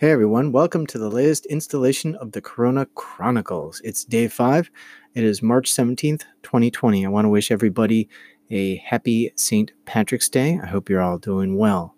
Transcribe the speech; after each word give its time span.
Hey 0.00 0.12
everyone, 0.12 0.50
welcome 0.50 0.86
to 0.86 0.98
the 0.98 1.10
latest 1.10 1.44
installation 1.44 2.14
of 2.14 2.32
the 2.32 2.40
Corona 2.40 2.86
Chronicles. 2.94 3.82
It's 3.84 4.02
day 4.02 4.28
five. 4.28 4.70
It 5.14 5.24
is 5.24 5.42
March 5.42 5.70
17th, 5.70 6.22
2020. 6.42 7.04
I 7.04 7.08
want 7.10 7.26
to 7.26 7.28
wish 7.28 7.50
everybody 7.50 8.08
a 8.48 8.76
happy 8.76 9.30
St. 9.36 9.72
Patrick's 9.84 10.30
Day. 10.30 10.58
I 10.62 10.64
hope 10.64 10.88
you're 10.88 11.02
all 11.02 11.18
doing 11.18 11.58
well. 11.58 11.94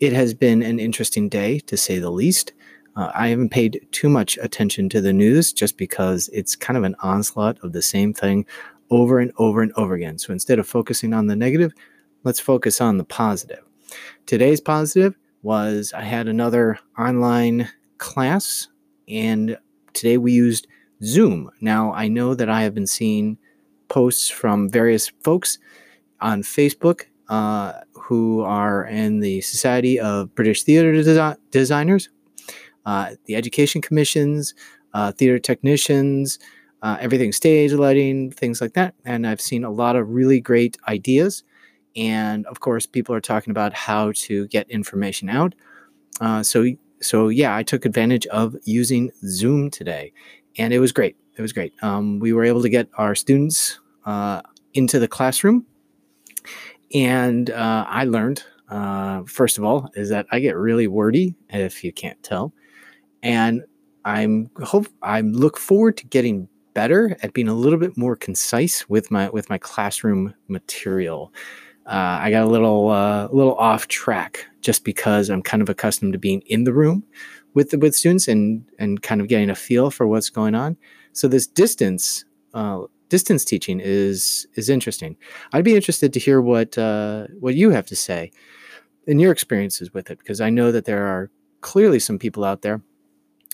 It 0.00 0.12
has 0.12 0.34
been 0.34 0.62
an 0.62 0.78
interesting 0.78 1.30
day, 1.30 1.60
to 1.60 1.78
say 1.78 1.98
the 1.98 2.10
least. 2.10 2.52
Uh, 2.94 3.10
I 3.14 3.28
haven't 3.28 3.48
paid 3.48 3.88
too 3.90 4.10
much 4.10 4.36
attention 4.42 4.90
to 4.90 5.00
the 5.00 5.14
news 5.14 5.50
just 5.50 5.78
because 5.78 6.28
it's 6.34 6.54
kind 6.54 6.76
of 6.76 6.84
an 6.84 6.96
onslaught 7.02 7.56
of 7.62 7.72
the 7.72 7.80
same 7.80 8.12
thing 8.12 8.44
over 8.90 9.18
and 9.18 9.32
over 9.38 9.62
and 9.62 9.72
over 9.78 9.94
again. 9.94 10.18
So 10.18 10.34
instead 10.34 10.58
of 10.58 10.68
focusing 10.68 11.14
on 11.14 11.26
the 11.26 11.36
negative, 11.36 11.72
let's 12.22 12.38
focus 12.38 12.82
on 12.82 12.98
the 12.98 13.04
positive. 13.04 13.64
Today's 14.26 14.60
positive 14.60 15.14
was 15.42 15.92
I 15.94 16.02
had 16.02 16.28
another 16.28 16.78
online 16.98 17.68
class, 17.98 18.68
and 19.08 19.58
today 19.92 20.18
we 20.18 20.32
used 20.32 20.66
Zoom. 21.02 21.50
Now, 21.60 21.92
I 21.92 22.08
know 22.08 22.34
that 22.34 22.48
I 22.48 22.62
have 22.62 22.74
been 22.74 22.86
seeing 22.86 23.38
posts 23.88 24.28
from 24.28 24.68
various 24.68 25.08
folks 25.22 25.58
on 26.20 26.42
Facebook 26.42 27.02
uh, 27.28 27.72
who 27.94 28.42
are 28.42 28.84
in 28.84 29.20
the 29.20 29.40
Society 29.40 29.98
of 29.98 30.34
British 30.34 30.62
Theatre 30.64 30.92
Desi- 30.92 31.36
Designers, 31.50 32.08
uh, 32.84 33.14
the 33.26 33.36
Education 33.36 33.80
Commissions, 33.80 34.54
uh, 34.94 35.12
theater 35.12 35.38
technicians, 35.38 36.38
uh, 36.82 36.96
everything 37.00 37.32
stage 37.32 37.72
lighting, 37.72 38.30
things 38.30 38.60
like 38.60 38.72
that. 38.74 38.94
And 39.04 39.26
I've 39.26 39.40
seen 39.40 39.64
a 39.64 39.70
lot 39.70 39.96
of 39.96 40.08
really 40.08 40.40
great 40.40 40.76
ideas 40.88 41.44
and 41.96 42.46
of 42.46 42.60
course 42.60 42.86
people 42.86 43.14
are 43.14 43.20
talking 43.20 43.50
about 43.50 43.72
how 43.72 44.12
to 44.14 44.46
get 44.48 44.70
information 44.70 45.28
out. 45.28 45.54
Uh, 46.20 46.42
so 46.42 46.66
so 47.02 47.28
yeah 47.28 47.56
i 47.56 47.62
took 47.62 47.86
advantage 47.86 48.26
of 48.26 48.54
using 48.64 49.10
zoom 49.24 49.70
today 49.70 50.12
and 50.58 50.72
it 50.72 50.78
was 50.80 50.92
great. 50.92 51.16
It 51.36 51.42
was 51.42 51.52
great. 51.52 51.72
Um, 51.82 52.18
we 52.18 52.32
were 52.32 52.44
able 52.44 52.62
to 52.62 52.68
get 52.68 52.88
our 52.98 53.14
students 53.14 53.80
uh, 54.04 54.42
into 54.74 54.98
the 54.98 55.08
classroom. 55.08 55.66
And 56.92 57.50
uh, 57.50 57.84
i 57.88 58.04
learned 58.04 58.42
uh, 58.68 59.22
first 59.24 59.58
of 59.58 59.64
all 59.64 59.90
is 59.94 60.08
that 60.10 60.26
i 60.30 60.38
get 60.40 60.56
really 60.56 60.86
wordy 60.86 61.34
if 61.50 61.84
you 61.84 61.92
can't 61.92 62.22
tell. 62.22 62.52
And 63.22 63.62
i'm 64.04 64.50
hope 64.62 64.88
i 65.02 65.20
look 65.20 65.58
forward 65.58 65.96
to 65.98 66.06
getting 66.06 66.48
better 66.74 67.16
at 67.22 67.32
being 67.32 67.48
a 67.48 67.54
little 67.54 67.78
bit 67.78 67.96
more 67.96 68.16
concise 68.16 68.88
with 68.88 69.10
my 69.10 69.28
with 69.30 69.50
my 69.50 69.58
classroom 69.58 70.34
material 70.48 71.32
uh, 71.90 72.18
I 72.22 72.30
got 72.30 72.44
a 72.44 72.46
little 72.46 72.88
uh, 72.88 73.28
little 73.32 73.56
off 73.56 73.88
track 73.88 74.46
just 74.60 74.84
because 74.84 75.28
I'm 75.28 75.42
kind 75.42 75.60
of 75.60 75.68
accustomed 75.68 76.12
to 76.12 76.18
being 76.18 76.40
in 76.46 76.62
the 76.62 76.72
room 76.72 77.02
with 77.54 77.70
the, 77.70 77.78
with 77.78 77.96
students 77.96 78.28
and 78.28 78.64
and 78.78 79.02
kind 79.02 79.20
of 79.20 79.26
getting 79.26 79.50
a 79.50 79.56
feel 79.56 79.90
for 79.90 80.06
what's 80.06 80.30
going 80.30 80.54
on. 80.54 80.76
So 81.12 81.26
this 81.26 81.48
distance 81.48 82.24
uh, 82.54 82.82
distance 83.08 83.44
teaching 83.44 83.80
is 83.82 84.46
is 84.54 84.68
interesting. 84.68 85.16
I'd 85.52 85.64
be 85.64 85.74
interested 85.74 86.12
to 86.12 86.20
hear 86.20 86.40
what 86.40 86.78
uh, 86.78 87.26
what 87.40 87.56
you 87.56 87.70
have 87.70 87.86
to 87.86 87.96
say 87.96 88.30
in 89.08 89.18
your 89.18 89.32
experiences 89.32 89.92
with 89.92 90.10
it 90.10 90.18
because 90.18 90.40
I 90.40 90.48
know 90.48 90.70
that 90.70 90.84
there 90.84 91.04
are 91.06 91.28
clearly 91.60 91.98
some 91.98 92.20
people 92.20 92.44
out 92.44 92.62
there 92.62 92.80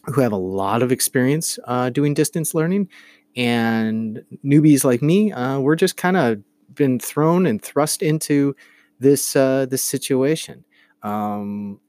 who 0.05 0.21
have 0.21 0.33
a 0.33 0.37
lot 0.37 0.83
of 0.83 0.93
experience 0.93 1.59
uh, 1.65 1.89
doing 1.89 2.13
distance 2.13 2.55
learning, 2.55 2.91
and 3.35 4.23
newbies 4.45 4.85
like 4.85 5.01
me, 5.01 5.33
uh, 5.33 5.59
we're 5.59 5.75
just 5.75 5.97
kind 5.97 6.19
of 6.19 6.43
been 6.77 6.99
thrown 6.99 7.47
and 7.47 7.61
thrust 7.61 8.03
into 8.03 8.55
this 9.01 9.37
uh, 9.37 9.67
this 9.67 9.83
situation. 9.83 10.65
Um, 11.03 11.81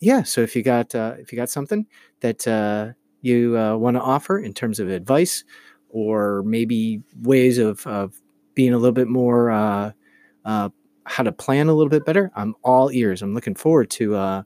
yeah, 0.00 0.22
so 0.22 0.40
if 0.40 0.56
you 0.56 0.62
got 0.62 0.94
uh, 0.94 1.14
if 1.18 1.32
you 1.32 1.36
got 1.36 1.50
something 1.50 1.86
that 2.20 2.46
uh, 2.46 2.92
you 3.20 3.58
uh, 3.58 3.76
want 3.76 3.96
to 3.96 4.02
offer 4.02 4.38
in 4.38 4.52
terms 4.52 4.80
of 4.80 4.88
advice 4.88 5.44
or 5.88 6.42
maybe 6.44 7.02
ways 7.22 7.58
of, 7.58 7.86
of 7.86 8.20
being 8.54 8.72
a 8.72 8.78
little 8.78 8.92
bit 8.92 9.08
more 9.08 9.50
uh, 9.50 9.92
uh, 10.44 10.68
how 11.04 11.22
to 11.22 11.32
plan 11.32 11.68
a 11.68 11.74
little 11.74 11.90
bit 11.90 12.04
better, 12.04 12.30
I'm 12.34 12.54
all 12.62 12.90
ears. 12.90 13.22
I'm 13.22 13.34
looking 13.34 13.54
forward 13.54 13.90
to 13.90 14.44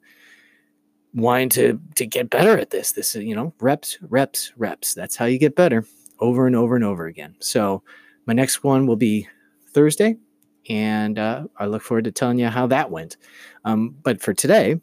wanting 1.14 1.48
to 1.48 1.80
to 1.94 2.06
get 2.06 2.28
better 2.28 2.58
at 2.58 2.70
this. 2.70 2.92
This 2.92 3.16
is 3.16 3.24
you 3.24 3.34
know 3.34 3.54
reps, 3.60 3.98
reps, 4.02 4.52
reps. 4.56 4.94
That's 4.94 5.16
how 5.16 5.24
you 5.24 5.38
get 5.38 5.56
better 5.56 5.84
over 6.18 6.46
and 6.46 6.56
over 6.56 6.76
and 6.76 6.84
over 6.84 7.06
again. 7.06 7.36
So 7.40 7.82
my 8.26 8.32
next 8.32 8.64
one 8.64 8.86
will 8.86 8.96
be 8.96 9.28
Thursday, 9.76 10.16
and 10.70 11.18
uh, 11.18 11.44
I 11.58 11.66
look 11.66 11.82
forward 11.82 12.04
to 12.04 12.10
telling 12.10 12.38
you 12.38 12.48
how 12.48 12.66
that 12.68 12.90
went. 12.90 13.18
Um, 13.66 13.94
but 14.02 14.22
for 14.22 14.32
today, 14.32 14.80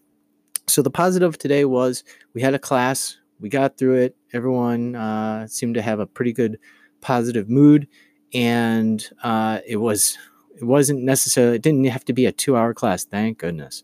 so 0.67 0.83
the 0.83 0.91
positive 0.91 1.39
today 1.39 1.65
was 1.65 2.03
we 2.35 2.43
had 2.43 2.53
a 2.53 2.59
class, 2.59 3.17
we 3.39 3.49
got 3.49 3.75
through 3.75 3.95
it. 3.95 4.15
Everyone 4.33 4.95
uh, 4.95 5.47
seemed 5.47 5.73
to 5.73 5.81
have 5.81 5.99
a 5.99 6.05
pretty 6.05 6.31
good 6.31 6.59
positive 7.01 7.49
mood, 7.49 7.87
and 8.35 9.03
uh, 9.23 9.61
it 9.65 9.77
was 9.77 10.15
it 10.55 10.63
wasn't 10.63 11.01
necessarily 11.01 11.55
it 11.55 11.63
didn't 11.63 11.85
have 11.85 12.05
to 12.05 12.13
be 12.13 12.27
a 12.27 12.31
two 12.31 12.55
hour 12.55 12.75
class. 12.75 13.03
Thank 13.03 13.39
goodness. 13.39 13.83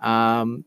Um, 0.00 0.64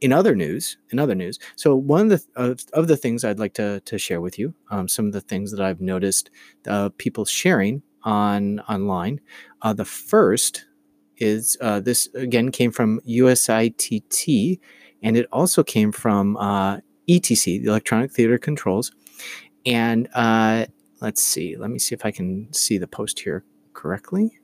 in 0.00 0.12
other 0.12 0.36
news, 0.36 0.78
in 0.90 1.00
other 1.00 1.16
news, 1.16 1.40
so 1.56 1.74
one 1.74 2.02
of 2.02 2.10
the 2.10 2.40
of, 2.40 2.60
of 2.74 2.86
the 2.86 2.96
things 2.96 3.24
I'd 3.24 3.40
like 3.40 3.54
to 3.54 3.80
to 3.80 3.98
share 3.98 4.20
with 4.20 4.38
you, 4.38 4.54
um, 4.70 4.86
some 4.86 5.06
of 5.06 5.12
the 5.12 5.20
things 5.20 5.50
that 5.50 5.60
I've 5.60 5.80
noticed 5.80 6.30
uh, 6.68 6.90
people 6.96 7.24
sharing 7.24 7.82
on 8.04 8.60
online. 8.60 9.20
Uh, 9.62 9.72
the 9.72 9.84
first 9.84 10.64
is 11.18 11.56
uh, 11.60 11.80
this 11.80 12.08
again 12.14 12.50
came 12.50 12.72
from 12.72 13.00
USITT, 13.06 14.58
and 15.02 15.16
it 15.16 15.26
also 15.32 15.62
came 15.62 15.92
from 15.92 16.36
uh, 16.36 16.78
ETC, 17.08 17.62
the 17.62 17.68
Electronic 17.68 18.10
Theater 18.12 18.38
Controls. 18.38 18.92
And 19.66 20.08
uh, 20.14 20.66
let's 21.00 21.22
see, 21.22 21.56
let 21.56 21.70
me 21.70 21.78
see 21.78 21.94
if 21.94 22.04
I 22.06 22.10
can 22.10 22.52
see 22.52 22.78
the 22.78 22.86
post 22.86 23.20
here 23.20 23.44
correctly. 23.74 24.38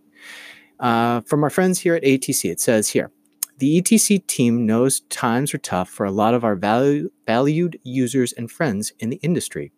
Uh, 0.79 1.23
from 1.23 1.43
our 1.43 1.51
friends 1.51 1.81
here 1.81 1.95
at 1.95 2.03
ATC, 2.03 2.51
it 2.51 2.61
says 2.61 2.89
here 2.89 3.11
the 3.59 3.81
ETC 3.81 4.27
team 4.27 4.67
knows 4.67 5.01
times 5.09 5.55
are 5.55 5.59
tough 5.59 5.89
for 5.89 6.05
a 6.05 6.11
lot 6.11 6.35
of 6.35 6.45
our 6.45 6.55
value, 6.55 7.11
valued 7.27 7.79
users 7.83 8.33
and 8.35 8.51
friends 8.51 8.93
in 8.99 9.09
the 9.09 9.17
industry. 9.23 9.73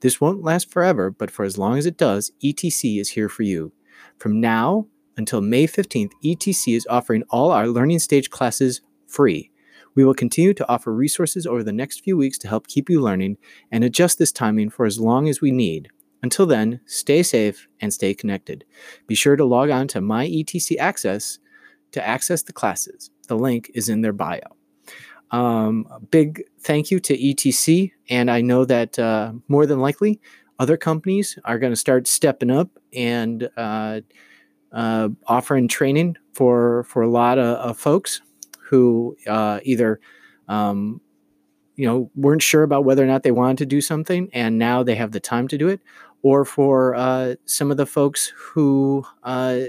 This 0.00 0.20
won't 0.20 0.42
last 0.42 0.70
forever, 0.70 1.10
but 1.10 1.30
for 1.30 1.44
as 1.44 1.56
long 1.56 1.78
as 1.78 1.86
it 1.86 1.96
does, 1.96 2.32
ETC 2.44 3.00
is 3.00 3.10
here 3.10 3.30
for 3.30 3.42
you. 3.42 3.72
From 4.18 4.40
now 4.40 4.86
until 5.16 5.40
May 5.40 5.66
15th, 5.66 6.12
ETC 6.22 6.76
is 6.76 6.86
offering 6.90 7.22
all 7.30 7.50
our 7.50 7.68
learning 7.68 8.00
stage 8.00 8.28
classes 8.28 8.82
free. 9.06 9.50
We 9.94 10.04
will 10.04 10.14
continue 10.14 10.52
to 10.54 10.68
offer 10.68 10.92
resources 10.92 11.46
over 11.46 11.62
the 11.62 11.72
next 11.72 12.00
few 12.00 12.16
weeks 12.16 12.38
to 12.38 12.48
help 12.48 12.66
keep 12.66 12.90
you 12.90 13.00
learning 13.00 13.38
and 13.70 13.82
adjust 13.82 14.18
this 14.18 14.32
timing 14.32 14.70
for 14.70 14.84
as 14.84 15.00
long 15.00 15.28
as 15.28 15.40
we 15.40 15.50
need. 15.50 15.88
Until 16.22 16.46
then, 16.46 16.80
stay 16.86 17.22
safe 17.22 17.66
and 17.80 17.92
stay 17.92 18.14
connected. 18.14 18.64
Be 19.06 19.14
sure 19.14 19.36
to 19.36 19.44
log 19.44 19.70
on 19.70 19.88
to 19.88 20.00
My 20.00 20.26
ETC 20.26 20.78
Access 20.78 21.38
to 21.92 22.06
access 22.06 22.42
the 22.42 22.52
classes. 22.52 23.10
The 23.28 23.36
link 23.36 23.70
is 23.74 23.88
in 23.88 24.02
their 24.02 24.12
bio. 24.12 24.40
Um, 25.30 25.86
big 26.10 26.42
thank 26.60 26.90
you 26.90 27.00
to 27.00 27.16
ETC, 27.16 27.92
and 28.10 28.30
I 28.30 28.42
know 28.42 28.64
that 28.66 28.98
uh, 28.98 29.32
more 29.48 29.64
than 29.64 29.80
likely 29.80 30.20
other 30.58 30.76
companies 30.76 31.38
are 31.44 31.58
going 31.58 31.72
to 31.72 31.76
start 31.76 32.06
stepping 32.06 32.50
up 32.50 32.68
and 32.92 33.48
uh, 33.56 34.00
uh, 34.72 35.08
offering 35.26 35.68
training 35.68 36.16
for 36.34 36.84
for 36.84 37.02
a 37.02 37.08
lot 37.08 37.38
of, 37.38 37.56
of 37.56 37.78
folks 37.78 38.20
who 38.60 39.16
uh, 39.26 39.60
either 39.64 40.00
um, 40.48 41.00
you 41.76 41.86
know 41.86 42.10
weren't 42.14 42.42
sure 42.42 42.62
about 42.62 42.84
whether 42.84 43.02
or 43.02 43.06
not 43.06 43.22
they 43.22 43.30
wanted 43.32 43.58
to 43.58 43.66
do 43.66 43.80
something, 43.80 44.28
and 44.32 44.58
now 44.58 44.82
they 44.82 44.94
have 44.94 45.12
the 45.12 45.20
time 45.20 45.48
to 45.48 45.56
do 45.56 45.68
it, 45.68 45.80
or 46.22 46.44
for 46.44 46.94
uh, 46.94 47.34
some 47.46 47.70
of 47.70 47.76
the 47.76 47.86
folks 47.86 48.32
who 48.36 49.04
uh, 49.22 49.60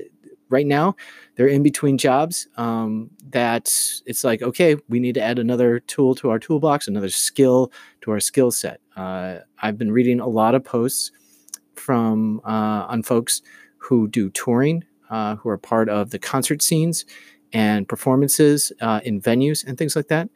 right 0.53 0.67
now 0.67 0.95
they're 1.35 1.47
in 1.47 1.63
between 1.63 1.97
jobs 1.97 2.47
um, 2.57 3.09
that 3.29 3.65
it's 4.05 4.23
like 4.23 4.41
okay 4.41 4.77
we 4.87 4.99
need 4.99 5.15
to 5.15 5.21
add 5.21 5.39
another 5.39 5.79
tool 5.81 6.15
to 6.15 6.29
our 6.29 6.39
toolbox 6.39 6.87
another 6.87 7.09
skill 7.09 7.71
to 8.01 8.11
our 8.11 8.19
skill 8.19 8.51
set 8.51 8.79
uh, 8.95 9.39
i've 9.63 9.77
been 9.77 9.91
reading 9.91 10.19
a 10.19 10.27
lot 10.27 10.55
of 10.55 10.63
posts 10.63 11.11
from 11.75 12.39
uh, 12.45 12.85
on 12.87 13.01
folks 13.03 13.41
who 13.77 14.07
do 14.07 14.29
touring 14.29 14.83
uh, 15.09 15.35
who 15.37 15.49
are 15.49 15.57
part 15.57 15.89
of 15.89 16.11
the 16.11 16.19
concert 16.19 16.61
scenes 16.61 17.05
and 17.51 17.87
performances 17.87 18.71
uh, 18.81 18.99
in 19.03 19.19
venues 19.19 19.65
and 19.65 19.77
things 19.77 19.95
like 19.95 20.07
that 20.07 20.29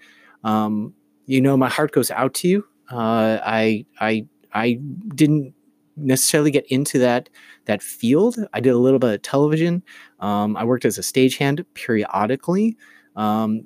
um, 0.43 0.93
you 1.27 1.39
know 1.39 1.55
my 1.55 1.69
heart 1.69 1.91
goes 1.91 2.09
out 2.11 2.33
to 2.33 2.47
you 2.47 2.65
uh, 2.91 3.39
i 3.45 3.85
i 3.99 4.25
i 4.53 4.79
didn't 5.15 5.53
necessarily 5.97 6.51
get 6.51 6.65
into 6.67 6.99
that 6.99 7.29
that 7.65 7.81
field. 7.81 8.37
I 8.53 8.59
did 8.59 8.69
a 8.73 8.77
little 8.77 8.99
bit 8.99 9.13
of 9.13 9.21
television. 9.21 9.83
Um, 10.19 10.57
I 10.57 10.63
worked 10.63 10.85
as 10.85 10.97
a 10.97 11.01
stagehand 11.01 11.63
periodically, 11.73 12.77
um, 13.15 13.65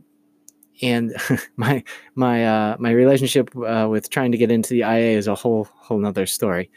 and 0.81 1.13
my 1.55 1.83
my 2.15 2.45
uh, 2.45 2.75
my 2.79 2.91
relationship 2.91 3.49
uh, 3.55 3.87
with 3.89 4.09
trying 4.09 4.31
to 4.31 4.37
get 4.37 4.51
into 4.51 4.69
the 4.69 4.81
IA 4.81 5.17
is 5.17 5.27
a 5.27 5.35
whole 5.35 5.67
whole 5.75 5.99
nother 5.99 6.25
story. 6.25 6.69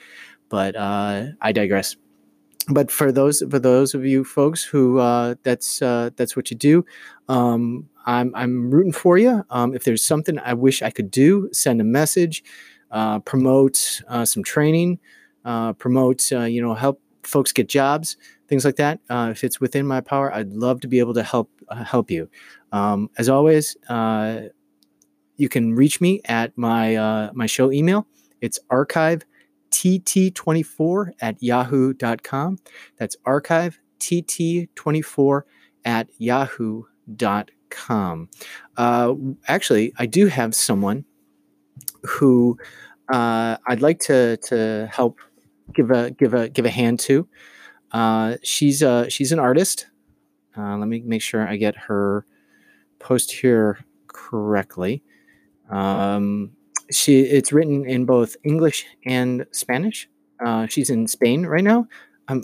But 0.48 0.76
uh, 0.76 1.26
I 1.40 1.52
digress. 1.52 1.96
But 2.68 2.90
for 2.90 3.12
those 3.12 3.42
for 3.50 3.58
those 3.58 3.94
of 3.94 4.06
you 4.06 4.24
folks 4.24 4.62
who 4.64 4.98
uh, 4.98 5.34
that's 5.42 5.82
uh, 5.82 6.10
that's 6.16 6.36
what 6.36 6.50
you 6.50 6.56
do, 6.56 6.84
um, 7.28 7.88
I'm 8.06 8.34
I'm 8.34 8.70
rooting 8.70 8.92
for 8.92 9.18
you. 9.18 9.44
Um, 9.50 9.74
if 9.74 9.84
there's 9.84 10.04
something 10.04 10.38
I 10.38 10.54
wish 10.54 10.82
I 10.82 10.90
could 10.90 11.10
do, 11.10 11.48
send 11.52 11.80
a 11.80 11.84
message, 11.84 12.42
uh, 12.90 13.18
promote 13.18 14.00
some 14.24 14.42
training, 14.42 14.98
promote 15.44 16.30
you 16.30 16.62
know 16.62 16.74
help 16.74 17.00
folks 17.22 17.52
get 17.52 17.68
jobs, 17.68 18.16
things 18.48 18.64
like 18.64 18.76
that. 18.76 19.00
Uh, 19.08 19.28
if 19.30 19.44
it's 19.44 19.60
within 19.60 19.86
my 19.86 20.00
power, 20.00 20.32
I'd 20.32 20.52
love 20.52 20.80
to 20.80 20.88
be 20.88 20.98
able 20.98 21.14
to 21.14 21.22
help 21.22 21.50
uh, 21.68 21.84
help 21.84 22.10
you. 22.10 22.28
Um, 22.72 23.10
as 23.18 23.28
always, 23.28 23.76
you 25.36 25.48
can 25.48 25.74
reach 25.74 26.00
me 26.00 26.20
at 26.26 26.56
my 26.56 27.30
my 27.34 27.46
show 27.46 27.72
email. 27.72 28.06
It's 28.40 28.58
archive 28.70 29.22
tt24 29.74 31.12
at 31.20 31.42
yahoo.com. 31.42 32.58
That's 32.98 33.16
archive 33.24 33.80
tt24 33.98 35.42
at 35.84 36.08
yahoo.com. 36.18 36.88
Uh, 38.76 39.14
actually, 39.48 39.92
I 39.98 40.06
do 40.06 40.26
have 40.26 40.54
someone 40.54 41.04
who 42.02 42.56
uh, 43.12 43.56
I'd 43.66 43.82
like 43.82 43.98
to 44.00 44.36
to 44.48 44.88
help 44.92 45.18
give 45.74 45.90
a 45.90 46.12
give 46.12 46.34
a 46.34 46.48
give 46.48 46.66
a 46.66 46.70
hand 46.70 47.00
to. 47.00 47.26
Uh, 47.94 48.36
she's 48.42 48.82
a 48.82 49.08
she's 49.08 49.30
an 49.30 49.38
artist. 49.38 49.86
Uh, 50.58 50.76
let 50.76 50.88
me 50.88 51.00
make 51.06 51.22
sure 51.22 51.46
I 51.48 51.56
get 51.56 51.76
her 51.76 52.26
post 52.98 53.30
here 53.30 53.78
correctly. 54.08 55.02
Um, 55.70 56.50
she 56.90 57.20
it's 57.20 57.52
written 57.52 57.88
in 57.88 58.04
both 58.04 58.36
English 58.42 58.84
and 59.06 59.46
Spanish. 59.52 60.08
Uh, 60.44 60.66
she's 60.66 60.90
in 60.90 61.06
Spain 61.06 61.46
right 61.46 61.62
now. 61.62 61.86
Um, 62.26 62.42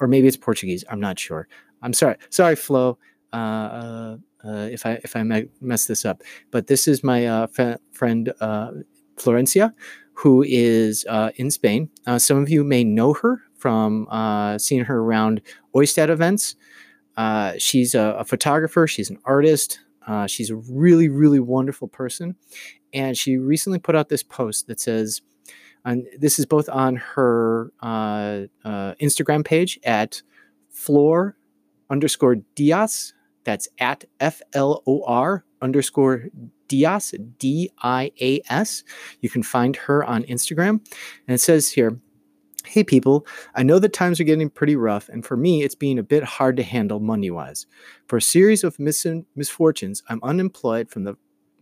or 0.00 0.06
maybe 0.06 0.28
it's 0.28 0.36
Portuguese. 0.36 0.84
I'm 0.88 1.00
not 1.00 1.18
sure. 1.18 1.48
I'm 1.82 1.92
sorry. 1.92 2.16
Sorry, 2.30 2.54
Flo. 2.54 2.96
Uh, 3.32 3.36
uh, 3.36 4.16
uh 4.44 4.68
if 4.70 4.86
I 4.86 5.00
if 5.02 5.16
I 5.16 5.24
mess 5.60 5.86
this 5.86 6.04
up, 6.04 6.22
but 6.52 6.68
this 6.68 6.86
is 6.86 7.02
my 7.02 7.26
uh, 7.26 7.48
friend 7.90 8.32
uh, 8.40 8.70
Florencia, 9.16 9.72
who 10.14 10.44
is 10.46 11.04
in 11.34 11.50
Spain. 11.50 11.90
some 12.18 12.38
of 12.40 12.48
you 12.48 12.62
may 12.62 12.84
know 12.84 13.14
her 13.14 13.42
from 13.62 14.08
seeing 14.58 14.84
her 14.84 14.98
around 14.98 15.40
Oistad 15.74 16.10
events. 16.10 16.56
she's 17.58 17.94
a, 17.94 18.16
a, 18.18 18.24
photographer. 18.24 18.86
She's 18.88 19.08
an 19.08 19.18
artist. 19.24 19.78
she's 20.26 20.50
a 20.50 20.56
really, 20.56 21.08
really 21.08 21.40
wonderful 21.40 21.86
person, 21.86 22.34
and 22.92 23.16
she 23.16 23.36
recently 23.36 23.78
put 23.78 23.94
out 23.94 24.08
this 24.08 24.24
post 24.24 24.66
that 24.66 24.80
says, 24.80 25.22
and 25.84 26.06
this 26.18 26.38
is 26.38 26.46
both 26.46 26.68
on 26.68 26.96
her 26.96 27.72
uh, 27.82 28.42
uh, 28.64 28.94
Instagram 29.00 29.44
page 29.44 29.78
at 29.84 30.22
Flor 30.70 31.36
underscore 31.90 32.36
Dias. 32.54 33.14
That's 33.44 33.68
at 33.78 34.04
F 34.20 34.40
L 34.52 34.82
O 34.86 35.02
R 35.04 35.44
underscore 35.60 36.26
Dias, 36.68 37.14
D 37.38 37.70
I 37.82 38.12
A 38.20 38.40
S. 38.48 38.84
You 39.20 39.28
can 39.28 39.42
find 39.42 39.74
her 39.76 40.04
on 40.04 40.22
Instagram. 40.24 40.80
And 41.26 41.34
it 41.34 41.40
says 41.40 41.70
here, 41.70 41.98
Hey 42.64 42.84
people, 42.84 43.26
I 43.54 43.64
know 43.64 43.78
that 43.80 43.92
times 43.92 44.20
are 44.20 44.24
getting 44.24 44.48
pretty 44.48 44.76
rough, 44.76 45.08
and 45.08 45.26
for 45.26 45.36
me, 45.36 45.62
it's 45.62 45.74
being 45.74 45.98
a 45.98 46.02
bit 46.02 46.22
hard 46.22 46.56
to 46.56 46.62
handle 46.62 47.00
money 47.00 47.30
wise. 47.30 47.66
For 48.06 48.16
a 48.16 48.22
series 48.22 48.62
of 48.62 48.78
mis- 48.78 49.06
misfortunes, 49.34 50.02
I'm 50.08 50.20
unemployed 50.22 50.90
from 50.90 51.04
the 51.04 51.16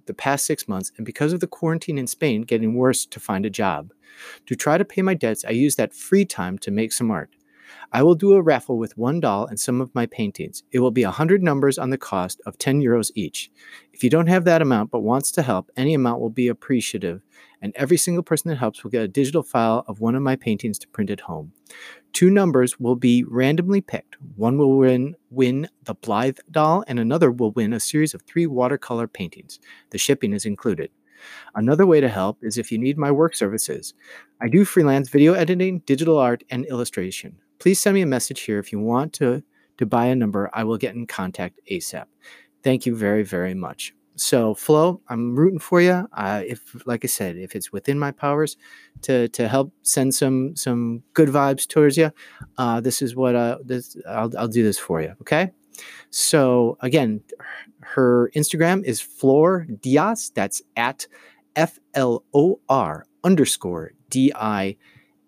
the 0.06 0.14
past 0.14 0.44
six 0.44 0.66
months, 0.66 0.92
and 0.96 1.06
because 1.06 1.32
of 1.32 1.40
the 1.40 1.46
quarantine 1.46 1.96
in 1.96 2.06
Spain, 2.06 2.42
getting 2.42 2.74
worse 2.74 3.06
to 3.06 3.20
find 3.20 3.46
a 3.46 3.50
job. 3.50 3.92
To 4.46 4.56
try 4.56 4.76
to 4.76 4.84
pay 4.84 5.02
my 5.02 5.14
debts, 5.14 5.44
I 5.44 5.50
use 5.50 5.76
that 5.76 5.94
free 5.94 6.24
time 6.24 6.58
to 6.58 6.70
make 6.70 6.92
some 6.92 7.10
art. 7.10 7.30
I 7.92 8.02
will 8.02 8.14
do 8.14 8.34
a 8.34 8.42
raffle 8.42 8.78
with 8.78 8.96
one 8.96 9.20
doll 9.20 9.46
and 9.46 9.58
some 9.58 9.80
of 9.80 9.94
my 9.94 10.06
paintings. 10.06 10.62
It 10.72 10.80
will 10.80 10.90
be 10.90 11.04
100 11.04 11.42
numbers 11.42 11.78
on 11.78 11.90
the 11.90 11.98
cost 11.98 12.40
of 12.46 12.58
10 12.58 12.80
euros 12.80 13.10
each. 13.14 13.50
If 13.92 14.04
you 14.04 14.10
don't 14.10 14.28
have 14.28 14.44
that 14.44 14.62
amount 14.62 14.90
but 14.90 15.00
wants 15.00 15.30
to 15.32 15.42
help, 15.42 15.70
any 15.76 15.94
amount 15.94 16.20
will 16.20 16.30
be 16.30 16.48
appreciative, 16.48 17.22
and 17.60 17.72
every 17.76 17.96
single 17.96 18.22
person 18.22 18.48
that 18.48 18.58
helps 18.58 18.82
will 18.82 18.90
get 18.90 19.02
a 19.02 19.08
digital 19.08 19.42
file 19.42 19.84
of 19.88 20.00
one 20.00 20.14
of 20.14 20.22
my 20.22 20.36
paintings 20.36 20.78
to 20.78 20.88
print 20.88 21.10
at 21.10 21.20
home. 21.20 21.52
Two 22.12 22.30
numbers 22.30 22.80
will 22.80 22.96
be 22.96 23.24
randomly 23.24 23.80
picked. 23.80 24.16
One 24.36 24.58
will 24.58 24.76
win, 24.76 25.16
win 25.30 25.68
the 25.84 25.94
Blythe 25.94 26.38
doll, 26.50 26.84
and 26.86 26.98
another 26.98 27.30
will 27.30 27.52
win 27.52 27.72
a 27.72 27.80
series 27.80 28.14
of 28.14 28.22
three 28.22 28.46
watercolor 28.46 29.06
paintings. 29.06 29.60
The 29.90 29.98
shipping 29.98 30.32
is 30.32 30.46
included. 30.46 30.90
Another 31.54 31.86
way 31.86 32.00
to 32.00 32.08
help 32.08 32.38
is 32.42 32.58
if 32.58 32.72
you 32.72 32.78
need 32.78 32.98
my 32.98 33.10
work 33.10 33.34
services. 33.36 33.94
I 34.40 34.48
do 34.48 34.64
freelance 34.64 35.08
video 35.08 35.34
editing, 35.34 35.80
digital 35.80 36.18
art, 36.18 36.42
and 36.50 36.64
illustration. 36.66 37.36
Please 37.60 37.78
send 37.78 37.94
me 37.94 38.00
a 38.00 38.06
message 38.06 38.40
here 38.40 38.58
if 38.58 38.72
you 38.72 38.80
want 38.80 39.12
to, 39.12 39.42
to 39.76 39.86
buy 39.86 40.06
a 40.06 40.14
number. 40.14 40.50
I 40.52 40.64
will 40.64 40.78
get 40.78 40.94
in 40.94 41.06
contact 41.06 41.60
ASAP. 41.70 42.06
Thank 42.64 42.86
you 42.86 42.96
very, 42.96 43.22
very 43.22 43.54
much. 43.54 43.94
So, 44.16 44.54
Flo, 44.54 45.00
I'm 45.08 45.34
rooting 45.36 45.58
for 45.58 45.80
you. 45.80 46.06
Uh, 46.12 46.42
if, 46.46 46.74
like 46.86 47.04
I 47.04 47.08
said, 47.08 47.36
if 47.36 47.54
it's 47.54 47.72
within 47.72 47.98
my 47.98 48.10
powers 48.10 48.56
to 49.02 49.28
to 49.28 49.48
help 49.48 49.72
send 49.82 50.14
some 50.14 50.54
some 50.56 51.02
good 51.14 51.28
vibes 51.30 51.66
towards 51.66 51.96
you, 51.96 52.10
uh, 52.58 52.80
this 52.80 53.00
is 53.00 53.16
what 53.16 53.34
uh, 53.34 53.58
this 53.64 53.96
I'll 54.06 54.30
I'll 54.36 54.48
do 54.48 54.62
this 54.62 54.78
for 54.78 55.00
you. 55.00 55.14
Okay. 55.22 55.52
So 56.10 56.76
again, 56.80 57.22
her 57.80 58.30
Instagram 58.36 58.84
is 58.84 59.00
Flor 59.00 59.66
Dias. 59.80 60.30
That's 60.34 60.60
at 60.76 61.06
F 61.56 61.78
L 61.94 62.22
O 62.34 62.60
R 62.68 63.06
underscore 63.24 63.92
D 64.10 64.32
I 64.34 64.76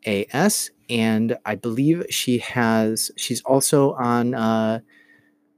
A 0.07 0.27
S. 0.33 0.71
And 0.91 1.37
I 1.47 1.55
believe 1.55 2.05
she 2.11 2.39
has, 2.39 3.11
she's 3.17 3.43
also 3.43 3.93
on, 3.95 4.35
uh, 4.35 4.81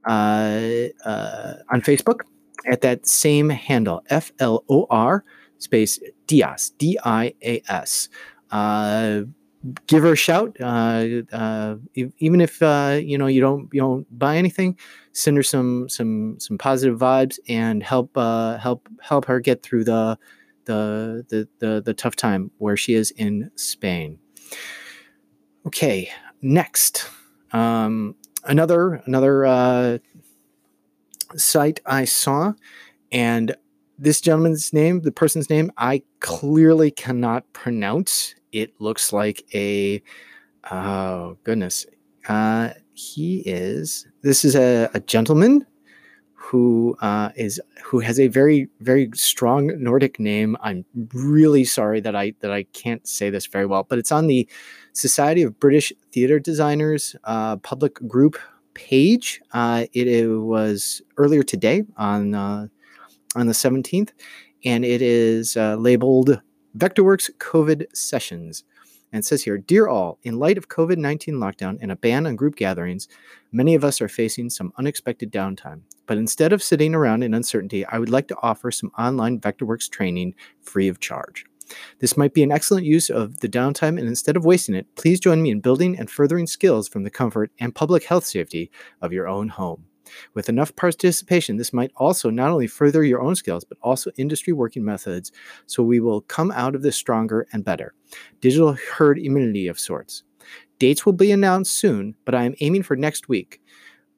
uh, 0.07 0.89
uh, 1.05 1.55
on 1.71 1.81
Facebook 1.81 2.21
at 2.67 2.81
that 2.83 3.07
same 3.07 3.49
handle, 3.49 4.03
F 4.11 4.33
L 4.39 4.65
O 4.69 4.87
R 4.91 5.25
space 5.59 5.99
Dias, 6.27 6.71
D 6.79 6.99
I 7.05 7.35
A 7.43 7.63
S. 7.69 8.09
Uh, 8.51 9.23
give 9.87 10.03
her 10.03 10.13
a 10.13 10.17
shout. 10.17 10.57
Uh, 10.61 11.23
uh, 11.33 11.77
even 12.19 12.41
if 12.41 12.63
uh, 12.63 13.01
you 13.03 13.19
know 13.19 13.27
you 13.27 13.41
don't 13.41 13.69
you 13.73 13.81
don't 13.81 14.07
buy 14.19 14.37
anything, 14.37 14.79
send 15.13 15.37
her 15.37 15.43
some 15.43 15.89
some 15.89 16.37
some 16.39 16.59
positive 16.59 16.99
vibes 16.99 17.39
and 17.49 17.83
help 17.83 18.17
uh, 18.17 18.59
help 18.59 18.89
help 19.01 19.25
her 19.25 19.41
get 19.41 19.63
through 19.63 19.85
the, 19.85 20.19
the 20.67 21.25
the 21.29 21.49
the 21.59 21.83
the 21.85 21.95
tough 21.95 22.17
time 22.17 22.51
where 22.59 22.77
she 22.77 22.95
is 22.95 23.11
in 23.13 23.51
Spain. 23.57 24.19
Okay, 25.67 26.11
next, 26.43 27.09
um, 27.53 28.15
another 28.45 29.03
another 29.07 29.47
uh, 29.47 29.99
site 31.37 31.81
I 31.87 32.05
saw, 32.05 32.53
and 33.11 33.57
this 33.99 34.21
gentleman's 34.21 34.73
name, 34.73 35.01
the 35.01 35.13
person's 35.13 35.49
name, 35.49 35.73
I 35.79 36.03
clearly 36.21 36.91
cannot 36.91 37.51
pronounce. 37.53 38.35
It 38.53 38.79
looks 38.81 39.13
like 39.13 39.45
a 39.55 40.03
oh 40.71 41.39
goodness. 41.45 41.87
Uh, 42.29 42.71
he 42.95 43.39
is 43.41 44.07
this 44.23 44.45
is 44.45 44.55
a, 44.55 44.89
a 44.95 45.01
gentleman 45.01 45.67
who 46.55 46.97
uh, 47.01 47.31
is 47.35 47.61
who 47.83 47.99
has 47.99 48.21
a 48.21 48.29
very 48.29 48.69
very 48.79 49.11
strong 49.13 49.73
Nordic 49.83 50.21
name. 50.21 50.57
I'm 50.61 50.85
really 51.13 51.65
sorry 51.65 51.99
that 52.03 52.15
I 52.15 52.35
that 52.43 52.53
I 52.53 52.63
can't 52.73 53.05
say 53.09 53.29
this 53.29 53.47
very 53.47 53.67
well, 53.67 53.83
but 53.83 53.99
it's 53.99 54.13
on 54.13 54.29
the 54.29 54.49
Society 54.93 55.43
of 55.43 55.59
British 55.59 55.93
Theatre 56.13 56.39
Designers 56.39 57.17
uh, 57.25 57.57
public 57.57 57.95
group 58.07 58.39
page. 58.75 59.41
Uh, 59.53 59.87
it, 59.95 60.07
it, 60.07 60.29
was 60.29 61.03
earlier 61.17 61.43
today 61.43 61.83
on 61.97 62.37
uh, 62.37 62.69
on 63.35 63.49
the 63.49 63.53
17th, 63.53 64.11
and 64.65 64.85
it 64.85 65.03
is 65.03 65.57
uh, 65.57 65.75
labeled 65.75 66.41
Vectorworks 66.79 67.31
COVID 67.39 67.87
sessions. 67.97 68.63
And 69.15 69.25
says 69.25 69.45
here 69.45 69.59
Dear 69.59 69.87
all, 69.87 70.19
in 70.25 70.41
light 70.41 70.59
of 70.59 70.69
COVID 70.69 70.99
19 70.99 71.37
lockdown 71.37 71.79
and 71.81 71.93
a 71.93 71.97
ban 71.97 72.27
on 72.27 72.35
group 72.35 72.57
gatherings, 72.57 73.07
many 73.53 73.77
of 73.77 73.85
us 73.85 74.01
are 74.01 74.09
facing 74.09 74.51
some 74.51 74.73
unexpected 74.77 75.31
downtime. 75.33 75.83
But 76.07 76.19
instead 76.19 76.53
of 76.53 76.65
sitting 76.65 76.97
around 76.97 77.23
in 77.23 77.33
uncertainty, 77.33 77.87
I 77.87 78.01
would 78.01 78.11
like 78.11 78.27
to 78.29 78.37
offer 78.43 78.73
some 78.73 78.91
online 78.99 79.39
Vectorworks 79.39 79.89
training 79.89 80.35
free 80.63 80.89
of 80.89 80.99
charge. 80.99 81.47
This 82.01 82.17
might 82.17 82.35
be 82.35 82.43
an 82.43 82.51
excellent 82.51 82.87
use 82.87 83.09
of 83.09 83.39
the 83.39 83.49
downtime, 83.49 84.01
and 84.01 84.09
instead 84.09 84.37
of 84.37 84.45
wasting 84.45 84.75
it, 84.75 84.89
please 84.97 85.21
join 85.21 85.41
me 85.41 85.53
in 85.53 85.61
building 85.61 85.97
and 85.97 86.11
furthering 86.11 86.49
skills 86.49 86.89
from 86.89 87.05
the 87.05 87.11
comfort 87.11 87.53
and 87.61 87.73
public 87.73 88.03
health 88.03 88.27
safety 88.27 88.69
of 89.01 89.13
your 89.13 89.29
own 89.29 89.49
home. 89.49 89.85
With 90.35 90.49
enough 90.49 90.75
participation, 90.77 91.57
this 91.57 91.73
might 91.73 91.93
also 91.97 92.31
not 92.31 92.51
only 92.51 92.67
further 92.67 93.05
your 93.05 93.21
own 93.21 93.35
skills, 93.35 93.65
but 93.65 93.79
also 93.83 94.11
industry 94.17 94.53
working 94.53 94.85
methods, 94.85 95.33
so 95.67 95.83
we 95.83 96.01
will 96.01 96.23
come 96.23 96.51
out 96.53 96.75
of 96.75 96.83
this 96.83 96.97
stronger 96.97 97.47
and 97.53 97.65
better. 97.65 97.95
Digital 98.41 98.77
herd 98.97 99.19
immunity 99.19 99.67
of 99.67 99.79
sorts. 99.79 100.23
Dates 100.79 101.07
will 101.07 101.13
be 101.13 101.33
announced 101.33 101.73
soon, 101.73 102.15
but 102.25 102.35
I 102.35 102.45
am 102.45 102.55
aiming 102.61 102.83
for 102.83 102.97
next 102.97 103.29
week. 103.29 103.61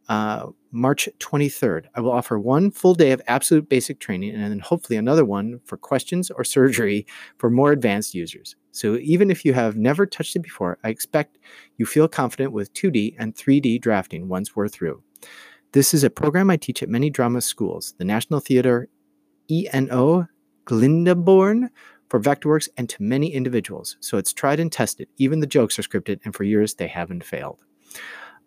Uh, 0.08 0.46
March 0.70 1.08
23rd. 1.20 1.86
I 1.94 2.00
will 2.00 2.12
offer 2.12 2.38
one 2.38 2.70
full 2.70 2.94
day 2.94 3.10
of 3.12 3.22
absolute 3.26 3.68
basic 3.68 3.98
training 3.98 4.34
and 4.34 4.42
then 4.42 4.58
hopefully 4.58 4.96
another 4.98 5.24
one 5.24 5.58
for 5.64 5.76
questions 5.76 6.30
or 6.30 6.44
surgery 6.56 7.06
for 7.38 7.50
more 7.50 7.72
advanced 7.72 8.14
users. 8.14 8.56
So 8.72 8.96
even 8.96 9.30
if 9.30 9.44
you 9.44 9.54
have 9.54 9.76
never 9.76 10.04
touched 10.04 10.36
it 10.36 10.40
before, 10.42 10.78
I 10.84 10.90
expect 10.90 11.38
you 11.78 11.86
feel 11.86 12.08
confident 12.08 12.52
with 12.52 12.74
2D 12.74 13.16
and 13.18 13.34
3D 13.34 13.80
drafting 13.80 14.28
once 14.28 14.54
we're 14.54 14.68
through. 14.68 15.02
This 15.76 15.92
is 15.92 16.04
a 16.04 16.08
program 16.08 16.48
I 16.48 16.56
teach 16.56 16.82
at 16.82 16.88
many 16.88 17.10
drama 17.10 17.42
schools, 17.42 17.92
the 17.98 18.04
National 18.06 18.40
Theater 18.40 18.88
ENO 19.50 20.26
Glyndebourne 20.64 21.68
for 22.08 22.18
Vectorworks 22.18 22.70
and 22.78 22.88
to 22.88 23.02
many 23.02 23.30
individuals. 23.34 23.98
So 24.00 24.16
it's 24.16 24.32
tried 24.32 24.58
and 24.58 24.72
tested. 24.72 25.06
Even 25.18 25.40
the 25.40 25.46
jokes 25.46 25.78
are 25.78 25.82
scripted, 25.82 26.20
and 26.24 26.34
for 26.34 26.44
years 26.44 26.76
they 26.76 26.86
haven't 26.86 27.24
failed. 27.24 27.62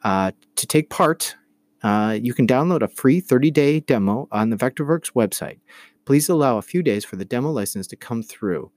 Uh, 0.03 0.31
to 0.55 0.65
take 0.65 0.89
part, 0.89 1.36
uh, 1.83 2.17
you 2.19 2.33
can 2.33 2.48
download 2.48 2.81
a 2.81 2.88
free 2.88 3.19
30 3.19 3.51
day 3.51 3.79
demo 3.79 4.27
on 4.31 4.50
the 4.50 4.57
Vectorworks 4.57 5.13
website. 5.13 5.59
Please 6.05 6.29
allow 6.29 6.57
a 6.57 6.63
few 6.63 6.81
days 6.81 7.05
for 7.05 7.15
the 7.15 7.25
demo 7.25 7.51
license 7.51 7.86
to 7.89 7.95
come 7.95 8.24
through 8.24 8.71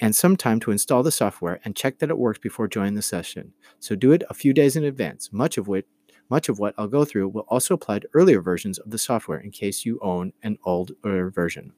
and 0.00 0.16
some 0.16 0.38
time 0.38 0.58
to 0.60 0.70
install 0.70 1.02
the 1.02 1.12
software 1.12 1.60
and 1.66 1.76
check 1.76 1.98
that 1.98 2.08
it 2.08 2.16
works 2.16 2.38
before 2.38 2.66
joining 2.66 2.94
the 2.94 3.02
session. 3.02 3.52
So 3.78 3.94
do 3.94 4.10
it 4.12 4.22
a 4.30 4.34
few 4.34 4.54
days 4.54 4.74
in 4.74 4.84
advance, 4.84 5.28
much 5.34 5.58
of 5.58 5.68
which 5.68 5.84
much 6.30 6.48
of 6.48 6.58
what 6.58 6.74
I'll 6.78 6.88
go 6.88 7.04
through 7.04 7.28
will 7.28 7.46
also 7.48 7.74
apply 7.74 8.00
to 8.00 8.08
earlier 8.14 8.40
versions 8.40 8.78
of 8.78 8.90
the 8.90 8.98
software 8.98 9.38
in 9.38 9.50
case 9.50 9.84
you 9.84 9.98
own 10.02 10.32
an 10.42 10.58
older 10.64 11.30
version. 11.30 11.72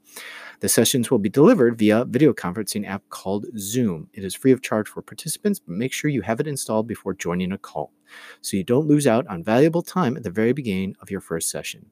The 0.61 0.69
sessions 0.69 1.11
will 1.11 1.19
be 1.19 1.29
delivered 1.29 1.79
via 1.79 2.05
video 2.05 2.33
conferencing 2.33 2.87
app 2.87 3.03
called 3.11 3.47
Zoom. 3.59 4.09
It 4.13 4.25
is 4.25 4.35
free 4.35 4.53
of 4.53 4.63
charge 4.63 4.89
for 4.89 5.03
participants, 5.03 5.59
but 5.59 5.75
make 5.75 5.93
sure 5.93 6.11
you 6.11 6.23
have 6.23 6.41
it 6.41 6.47
installed 6.47 6.87
before 6.87 7.15
joining 7.15 7.53
a 7.53 7.59
call 7.59 7.93
so 8.41 8.57
you 8.57 8.65
don't 8.65 8.87
lose 8.87 9.07
out 9.07 9.27
on 9.27 9.43
valuable 9.43 9.83
time 9.83 10.17
at 10.17 10.23
the 10.23 10.31
very 10.31 10.53
beginning 10.53 10.97
of 11.01 11.11
your 11.11 11.21
first 11.21 11.51
session. 11.51 11.87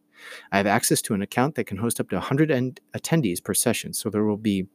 I 0.53 0.57
have 0.59 0.67
access 0.67 1.03
to 1.03 1.15
an 1.15 1.23
account 1.23 1.57
that 1.57 1.65
can 1.65 1.79
host 1.79 2.01
up 2.01 2.09
to 2.11 2.17
100 2.17 2.81
attendees 2.97 3.43
per 3.43 3.55
session, 3.55 3.93
so 3.93 4.09
there 4.09 4.25
will 4.25 4.37
be 4.37 4.67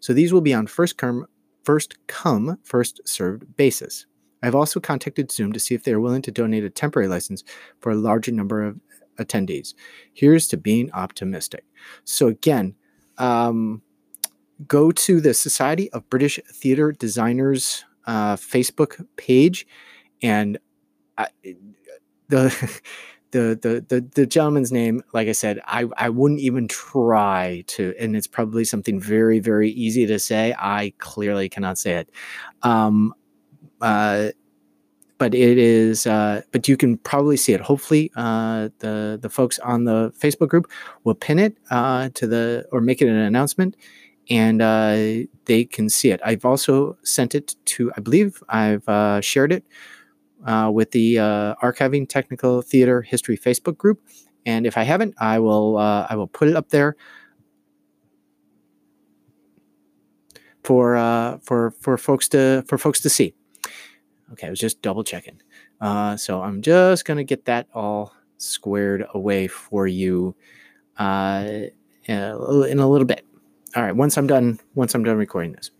so 0.00 0.12
these 0.12 0.32
will 0.32 0.40
be 0.40 0.54
on 0.54 0.66
first 0.66 0.96
come 0.96 1.26
first 1.62 1.98
come 2.06 2.58
first 2.62 3.00
served 3.04 3.56
basis. 3.56 4.06
I've 4.42 4.54
also 4.54 4.80
contacted 4.80 5.30
Zoom 5.30 5.52
to 5.52 5.60
see 5.60 5.74
if 5.74 5.84
they 5.84 5.92
are 5.92 6.00
willing 6.00 6.22
to 6.22 6.30
donate 6.30 6.64
a 6.64 6.70
temporary 6.70 7.08
license 7.08 7.44
for 7.80 7.92
a 7.92 7.96
larger 7.96 8.32
number 8.32 8.64
of 8.64 8.80
attendees. 9.18 9.74
Here's 10.12 10.48
to 10.48 10.56
being 10.56 10.90
optimistic. 10.92 11.64
So, 12.04 12.28
again, 12.28 12.74
um, 13.18 13.82
go 14.66 14.90
to 14.90 15.20
the 15.20 15.34
Society 15.34 15.90
of 15.92 16.08
British 16.10 16.40
Theatre 16.52 16.92
Designers 16.92 17.84
uh, 18.06 18.36
Facebook 18.36 19.04
page, 19.16 19.66
and 20.22 20.58
I, 21.18 21.28
the. 22.28 22.80
The, 23.32 23.56
the 23.62 23.84
the 23.88 24.00
the 24.16 24.26
gentleman's 24.26 24.72
name, 24.72 25.04
like 25.12 25.28
I 25.28 25.32
said, 25.32 25.60
I, 25.64 25.86
I 25.96 26.08
wouldn't 26.08 26.40
even 26.40 26.66
try 26.66 27.62
to, 27.68 27.94
and 27.96 28.16
it's 28.16 28.26
probably 28.26 28.64
something 28.64 28.98
very 28.98 29.38
very 29.38 29.70
easy 29.70 30.04
to 30.06 30.18
say. 30.18 30.52
I 30.58 30.92
clearly 30.98 31.48
cannot 31.48 31.78
say 31.78 31.92
it. 31.92 32.10
Um, 32.62 33.14
uh, 33.80 34.28
but 35.20 35.34
it 35.34 35.58
is 35.58 36.06
uh, 36.06 36.40
but 36.50 36.66
you 36.66 36.78
can 36.78 36.96
probably 36.96 37.36
see 37.36 37.52
it. 37.52 37.60
Hopefully 37.60 38.10
uh, 38.16 38.70
the 38.78 39.18
the 39.20 39.28
folks 39.28 39.58
on 39.58 39.84
the 39.84 40.12
facebook 40.18 40.48
group 40.48 40.66
will 41.04 41.14
pin 41.14 41.38
it 41.38 41.56
uh, 41.70 42.08
to 42.14 42.26
the 42.26 42.66
or 42.72 42.80
make 42.80 43.02
it 43.02 43.08
an 43.08 43.16
announcement 43.16 43.76
and 44.30 44.62
uh, 44.62 45.26
they 45.44 45.64
can 45.64 45.90
see 45.90 46.10
it. 46.10 46.20
I've 46.24 46.46
also 46.46 46.96
sent 47.02 47.34
it 47.34 47.54
to 47.66 47.92
i 47.96 48.00
believe 48.00 48.42
i've 48.48 48.88
uh, 48.88 49.20
shared 49.20 49.52
it 49.52 49.64
with 50.72 50.90
the 50.92 51.16
archiving 51.16 52.08
technical 52.08 52.62
theater 52.62 53.02
history 53.02 53.36
facebook 53.36 53.76
group 53.76 54.00
and 54.46 54.66
if 54.66 54.78
i 54.78 54.84
haven't 54.84 55.14
i 55.20 55.38
will 55.38 55.76
i 55.76 56.14
will 56.14 56.28
put 56.28 56.48
it 56.48 56.56
up 56.56 56.70
there 56.70 56.96
for 60.64 60.96
for 61.42 61.72
for 61.72 61.98
folks 61.98 62.26
to 62.28 62.64
for 62.66 62.78
folks 62.78 63.00
to 63.00 63.10
see 63.10 63.34
Okay, 64.32 64.46
I 64.46 64.50
was 64.50 64.60
just 64.60 64.80
double 64.82 65.02
checking. 65.04 65.40
Uh, 65.80 66.16
so 66.16 66.42
I'm 66.42 66.62
just 66.62 67.04
going 67.04 67.18
to 67.18 67.24
get 67.24 67.46
that 67.46 67.68
all 67.74 68.14
squared 68.38 69.04
away 69.12 69.48
for 69.48 69.86
you 69.86 70.34
uh, 70.98 71.48
in 72.04 72.18
a 72.18 72.88
little 72.88 73.04
bit. 73.04 73.24
All 73.76 73.82
right, 73.82 73.94
once 73.94 74.16
I'm 74.16 74.26
done, 74.26 74.58
once 74.74 74.94
I'm 74.94 75.04
done 75.04 75.16
recording 75.16 75.52
this. 75.52 75.70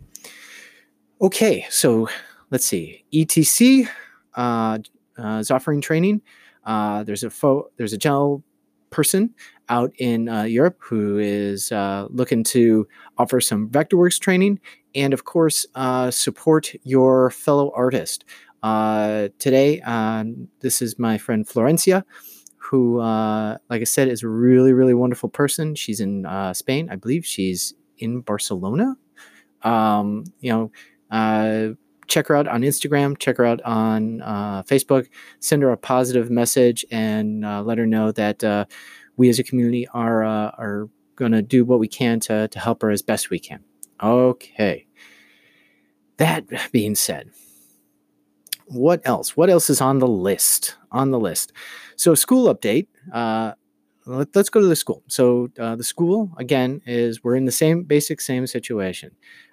Okay, 1.21 1.65
so 1.69 2.09
let's 2.49 2.65
see. 2.65 3.03
ETC 3.13 3.87
uh, 4.35 4.79
uh, 5.17 5.37
is 5.37 5.51
offering 5.51 5.81
training. 5.81 6.21
Uh, 6.65 7.03
there's 7.03 7.23
a 7.23 7.29
fo- 7.29 7.69
there's 7.77 7.93
a 7.93 7.97
gel 7.97 8.43
person 8.91 9.33
out 9.69 9.91
in 9.97 10.27
uh, 10.27 10.43
Europe 10.43 10.77
who 10.79 11.17
is 11.17 11.71
uh, 11.71 12.07
looking 12.09 12.43
to 12.43 12.87
offer 13.17 13.39
some 13.39 13.69
Vectorworks 13.69 14.19
training 14.19 14.59
and, 14.95 15.13
of 15.13 15.23
course, 15.23 15.65
uh, 15.75 16.11
support 16.11 16.73
your 16.83 17.29
fellow 17.31 17.71
artist. 17.75 18.25
Uh, 18.63 19.29
today, 19.39 19.81
um, 19.81 20.47
this 20.59 20.81
is 20.81 20.99
my 20.99 21.17
friend 21.17 21.47
Florencia, 21.47 22.03
who, 22.57 22.99
uh, 22.99 23.57
like 23.69 23.81
I 23.81 23.85
said, 23.85 24.07
is 24.07 24.23
a 24.23 24.29
really, 24.29 24.73
really 24.73 24.93
wonderful 24.93 25.29
person. 25.29 25.75
She's 25.75 25.99
in 25.99 26.25
uh, 26.25 26.53
Spain. 26.53 26.89
I 26.91 26.95
believe 26.95 27.25
she's 27.25 27.73
in 27.97 28.21
Barcelona. 28.21 28.95
Um, 29.63 30.25
you 30.39 30.51
know, 31.11 31.75
check 32.07 32.27
her 32.27 32.35
out 32.35 32.47
on 32.47 32.61
Instagram, 32.61 33.17
check 33.17 33.37
her 33.37 33.45
out 33.45 33.61
on 33.63 34.21
uh, 34.21 34.63
Facebook, 34.63 35.07
send 35.39 35.63
her 35.63 35.71
a 35.71 35.77
positive 35.77 36.29
message, 36.29 36.85
and 36.91 37.45
uh, 37.45 37.63
let 37.63 37.77
her 37.77 37.87
know 37.87 38.11
that 38.11 38.43
uh, 38.43 38.65
we 39.17 39.29
as 39.29 39.39
a 39.39 39.43
community 39.43 39.87
are 39.93 40.23
are 40.23 40.89
going 41.15 41.31
to 41.31 41.41
do 41.41 41.63
what 41.63 41.79
we 41.79 41.87
can 41.87 42.19
to 42.19 42.47
to 42.49 42.59
help 42.59 42.81
her 42.81 42.91
as 42.91 43.01
best 43.01 43.29
we 43.29 43.39
can. 43.39 43.63
Okay. 44.01 44.87
That 46.17 46.45
being 46.71 46.95
said, 46.95 47.31
what 48.67 49.01
else? 49.05 49.35
What 49.35 49.49
else 49.49 49.69
is 49.69 49.81
on 49.81 49.99
the 49.99 50.07
list? 50.07 50.77
On 50.91 51.11
the 51.11 51.19
list. 51.19 51.51
So, 51.95 52.15
school 52.15 52.53
update. 52.53 52.87
Uh, 53.11 53.53
let, 54.05 54.35
us 54.35 54.49
go 54.49 54.61
to 54.61 54.67
the 54.67 54.75
school. 54.75 55.03
So, 55.07 55.49
uh, 55.59 55.75
the 55.75 55.83
school, 55.83 56.31
again, 56.37 56.81
is 56.85 57.23
we're 57.23 57.35
in 57.35 57.45
the 57.45 57.51
same 57.51 57.83
basic, 57.83 58.21
same 58.21 58.47
situation. 58.47 59.11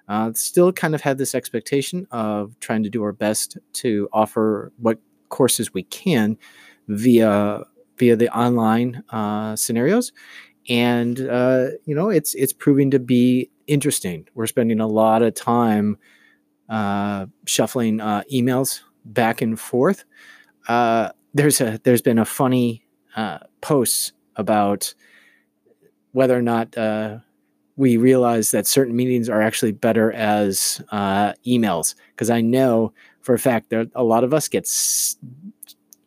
Uh, 0.08 0.32
still 0.34 0.72
kind 0.72 0.94
of 0.94 1.02
had 1.02 1.18
this 1.18 1.34
expectation 1.34 2.06
of 2.10 2.58
trying 2.60 2.82
to 2.82 2.90
do 2.90 3.02
our 3.02 3.12
best 3.12 3.58
to 3.74 4.08
offer 4.12 4.72
what 4.78 4.98
courses 5.28 5.74
we 5.74 5.82
can 5.82 6.38
via 6.88 7.62
via 7.98 8.16
the 8.16 8.28
online 8.34 9.02
uh, 9.10 9.54
scenarios 9.56 10.12
and 10.68 11.20
uh, 11.20 11.66
you 11.84 11.94
know 11.94 12.08
it's 12.08 12.34
it's 12.34 12.52
proving 12.52 12.90
to 12.90 12.98
be 12.98 13.50
interesting. 13.68 14.26
We're 14.34 14.48
spending 14.48 14.80
a 14.80 14.88
lot 14.88 15.22
of 15.22 15.34
time 15.34 15.98
uh, 16.68 17.26
shuffling 17.46 18.00
uh, 18.00 18.22
emails 18.32 18.80
back 19.04 19.42
and 19.42 19.58
forth. 19.60 20.04
Uh, 20.68 21.10
there's 21.34 21.60
a 21.60 21.80
there's 21.84 22.02
been 22.02 22.18
a 22.18 22.24
funny 22.24 22.84
uh, 23.16 23.38
post 23.60 24.12
about 24.36 24.94
whether 26.12 26.36
or 26.36 26.42
not 26.42 26.76
uh, 26.76 27.18
we 27.76 27.96
realize 27.96 28.50
that 28.52 28.66
certain 28.66 28.96
meetings 28.96 29.28
are 29.28 29.42
actually 29.42 29.72
better 29.72 30.12
as 30.12 30.82
uh, 30.90 31.32
emails 31.46 31.94
because 32.12 32.30
I 32.30 32.40
know 32.40 32.92
for 33.22 33.34
a 33.34 33.38
fact 33.38 33.70
that 33.70 33.90
a 33.94 34.04
lot 34.04 34.24
of 34.24 34.34
us 34.34 34.48
get 34.48 34.64
s- 34.64 35.16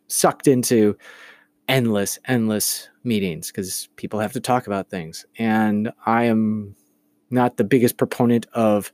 sucked 0.08 0.48
into 0.48 0.96
endless 1.68 2.18
endless 2.26 2.88
meetings 3.04 3.48
because 3.48 3.88
people 3.96 4.20
have 4.20 4.32
to 4.32 4.40
talk 4.40 4.66
about 4.66 4.90
things 4.90 5.26
and 5.38 5.92
I 6.06 6.24
am 6.24 6.76
not 7.32 7.56
the 7.56 7.64
biggest 7.64 7.96
proponent 7.96 8.46
of 8.52 8.92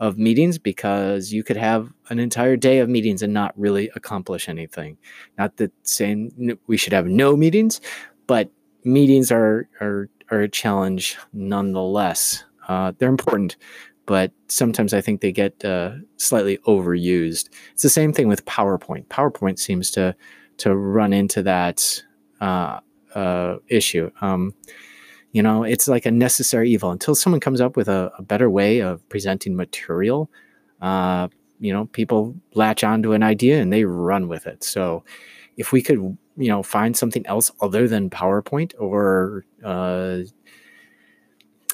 of 0.00 0.16
meetings 0.16 0.58
because 0.58 1.32
you 1.32 1.42
could 1.42 1.56
have 1.56 1.92
an 2.08 2.18
entire 2.18 2.56
day 2.56 2.78
of 2.78 2.88
meetings 2.88 3.20
and 3.20 3.32
not 3.32 3.52
really 3.58 3.90
accomplish 3.96 4.48
anything. 4.48 4.96
Not 5.36 5.56
that 5.56 5.72
saying 5.82 6.56
we 6.66 6.76
should 6.76 6.92
have 6.92 7.06
no 7.06 7.36
meetings, 7.36 7.80
but 8.26 8.50
meetings 8.84 9.32
are 9.32 9.68
are 9.80 10.08
are 10.30 10.40
a 10.42 10.48
challenge 10.48 11.16
nonetheless. 11.32 12.44
Uh, 12.68 12.92
they're 12.98 13.08
important, 13.08 13.56
but 14.06 14.30
sometimes 14.46 14.92
I 14.92 15.00
think 15.00 15.20
they 15.20 15.32
get 15.32 15.64
uh, 15.64 15.92
slightly 16.16 16.58
overused. 16.58 17.48
It's 17.72 17.82
the 17.82 17.88
same 17.88 18.12
thing 18.12 18.28
with 18.28 18.44
PowerPoint. 18.44 19.06
PowerPoint 19.06 19.58
seems 19.58 19.90
to 19.92 20.14
to 20.58 20.76
run 20.76 21.12
into 21.12 21.42
that 21.42 22.02
uh, 22.40 22.80
uh 23.14 23.56
issue. 23.68 24.10
Um, 24.20 24.54
you 25.32 25.42
know, 25.42 25.62
it's 25.62 25.88
like 25.88 26.06
a 26.06 26.10
necessary 26.10 26.70
evil 26.70 26.90
until 26.90 27.14
someone 27.14 27.40
comes 27.40 27.60
up 27.60 27.76
with 27.76 27.88
a, 27.88 28.10
a 28.18 28.22
better 28.22 28.48
way 28.48 28.80
of 28.80 29.06
presenting 29.08 29.56
material. 29.56 30.30
Uh, 30.80 31.28
you 31.60 31.72
know, 31.72 31.86
people 31.86 32.34
latch 32.54 32.84
onto 32.84 33.12
an 33.12 33.22
idea 33.22 33.60
and 33.60 33.72
they 33.72 33.84
run 33.84 34.28
with 34.28 34.46
it. 34.46 34.62
So, 34.64 35.04
if 35.56 35.72
we 35.72 35.82
could, 35.82 35.98
you 36.36 36.48
know, 36.48 36.62
find 36.62 36.96
something 36.96 37.26
else 37.26 37.50
other 37.60 37.88
than 37.88 38.10
PowerPoint 38.10 38.72
or 38.78 39.44
uh, 39.64 40.20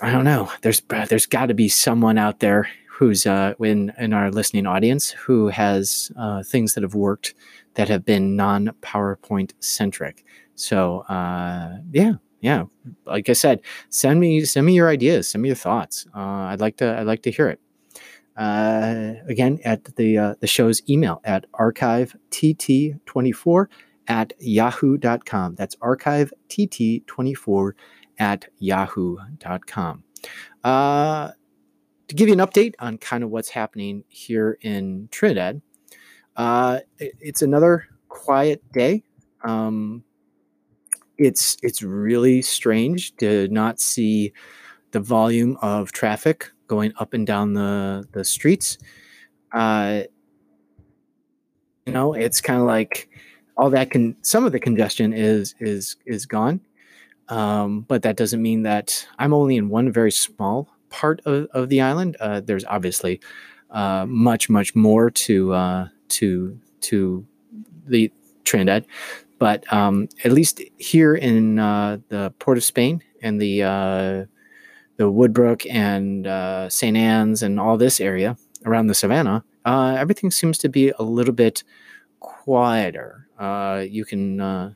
I 0.00 0.10
don't 0.10 0.24
know, 0.24 0.50
there's 0.62 0.82
there's 1.08 1.26
got 1.26 1.46
to 1.46 1.54
be 1.54 1.68
someone 1.68 2.18
out 2.18 2.40
there 2.40 2.68
who's 2.88 3.26
uh, 3.26 3.54
in 3.60 3.92
in 3.98 4.12
our 4.12 4.30
listening 4.30 4.66
audience 4.66 5.10
who 5.10 5.48
has 5.48 6.10
uh, 6.18 6.42
things 6.42 6.74
that 6.74 6.82
have 6.82 6.94
worked 6.94 7.34
that 7.74 7.88
have 7.88 8.04
been 8.04 8.36
non 8.36 8.70
PowerPoint 8.82 9.52
centric. 9.60 10.24
So 10.56 11.00
uh, 11.00 11.78
yeah, 11.92 12.14
yeah, 12.44 12.64
like 13.06 13.30
I 13.30 13.32
said, 13.32 13.60
send 13.88 14.20
me 14.20 14.44
send 14.44 14.66
me 14.66 14.74
your 14.74 14.90
ideas, 14.90 15.28
send 15.28 15.40
me 15.40 15.48
your 15.48 15.56
thoughts. 15.56 16.06
Uh, 16.14 16.50
I'd 16.52 16.60
like 16.60 16.76
to 16.76 16.98
I'd 16.98 17.06
like 17.06 17.22
to 17.22 17.30
hear 17.30 17.48
it. 17.48 17.58
Uh, 18.36 19.14
again, 19.26 19.60
at 19.64 19.82
the 19.96 20.18
uh, 20.18 20.34
the 20.40 20.46
show's 20.46 20.82
email 20.86 21.22
at 21.24 21.50
archivet24 21.52 23.66
at 24.08 24.34
yahoo.com. 24.38 25.54
That's 25.54 25.74
archivet24 25.76 27.72
at 28.18 28.44
yahoo.com. 28.58 30.04
Uh, 30.62 31.30
to 32.08 32.14
give 32.14 32.28
you 32.28 32.34
an 32.34 32.40
update 32.40 32.74
on 32.78 32.98
kind 32.98 33.24
of 33.24 33.30
what's 33.30 33.48
happening 33.48 34.04
here 34.08 34.58
in 34.60 35.08
Trinidad, 35.10 35.62
uh, 36.36 36.80
it's 36.98 37.40
another 37.40 37.86
quiet 38.08 38.62
day. 38.74 39.02
Um, 39.44 40.04
it's 41.18 41.56
it's 41.62 41.82
really 41.82 42.42
strange 42.42 43.16
to 43.16 43.48
not 43.48 43.80
see 43.80 44.32
the 44.90 45.00
volume 45.00 45.56
of 45.62 45.92
traffic 45.92 46.50
going 46.66 46.92
up 46.98 47.14
and 47.14 47.26
down 47.26 47.54
the 47.54 48.06
the 48.12 48.24
streets. 48.24 48.78
Uh, 49.52 50.02
you 51.86 51.92
know, 51.92 52.14
it's 52.14 52.40
kind 52.40 52.60
of 52.60 52.66
like 52.66 53.08
all 53.56 53.70
that 53.70 53.90
can 53.90 54.16
some 54.22 54.44
of 54.44 54.52
the 54.52 54.60
congestion 54.60 55.12
is 55.12 55.54
is 55.60 55.96
is 56.06 56.26
gone, 56.26 56.60
um, 57.28 57.82
but 57.82 58.02
that 58.02 58.16
doesn't 58.16 58.42
mean 58.42 58.62
that 58.62 59.06
I'm 59.18 59.32
only 59.32 59.56
in 59.56 59.68
one 59.68 59.92
very 59.92 60.12
small 60.12 60.68
part 60.90 61.20
of, 61.26 61.46
of 61.52 61.68
the 61.68 61.80
island. 61.80 62.16
Uh, 62.20 62.40
there's 62.40 62.64
obviously 62.64 63.20
uh, 63.70 64.06
much 64.08 64.48
much 64.48 64.74
more 64.74 65.10
to 65.10 65.52
uh, 65.52 65.88
to 66.08 66.58
to 66.80 67.26
the 67.86 68.10
Trinidad, 68.44 68.86
but 69.38 69.70
um, 69.72 70.08
at 70.24 70.32
least 70.32 70.60
here 70.78 71.14
in 71.14 71.58
uh, 71.58 71.98
the 72.08 72.32
Port 72.38 72.58
of 72.58 72.64
Spain 72.64 73.02
and 73.22 73.40
the 73.40 73.62
uh, 73.62 74.24
the 74.96 75.10
Woodbrook 75.10 75.66
and 75.68 76.26
uh, 76.26 76.68
St. 76.68 76.96
Ann's 76.96 77.42
and 77.42 77.58
all 77.58 77.76
this 77.76 78.00
area 78.00 78.36
around 78.64 78.86
the 78.86 78.94
Savannah, 78.94 79.44
uh, 79.64 79.96
everything 79.98 80.30
seems 80.30 80.56
to 80.58 80.68
be 80.68 80.92
a 80.98 81.02
little 81.02 81.34
bit 81.34 81.64
quieter. 82.20 83.28
Uh, 83.38 83.84
you 83.88 84.04
can 84.04 84.40
uh, 84.40 84.72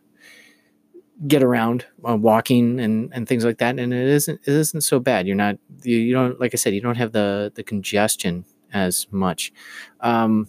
get 1.27 1.43
around 1.43 1.87
walking 1.99 2.81
and, 2.81 3.13
and 3.13 3.29
things 3.29 3.45
like 3.45 3.59
that, 3.59 3.79
and 3.79 3.93
it 3.93 4.09
isn't 4.09 4.41
it 4.43 4.53
isn't 4.53 4.83
so 4.83 4.99
bad. 4.99 5.27
You're 5.27 5.37
not 5.37 5.57
you, 5.83 5.97
you 5.97 6.15
don't 6.15 6.41
like 6.41 6.55
I 6.55 6.57
said 6.57 6.75
you 6.75 6.81
don't 6.81 6.97
have 6.97 7.13
the 7.13 7.53
the 7.55 7.63
congestion 7.63 8.45
as 8.73 9.07
much. 9.11 9.53
Um, 10.01 10.49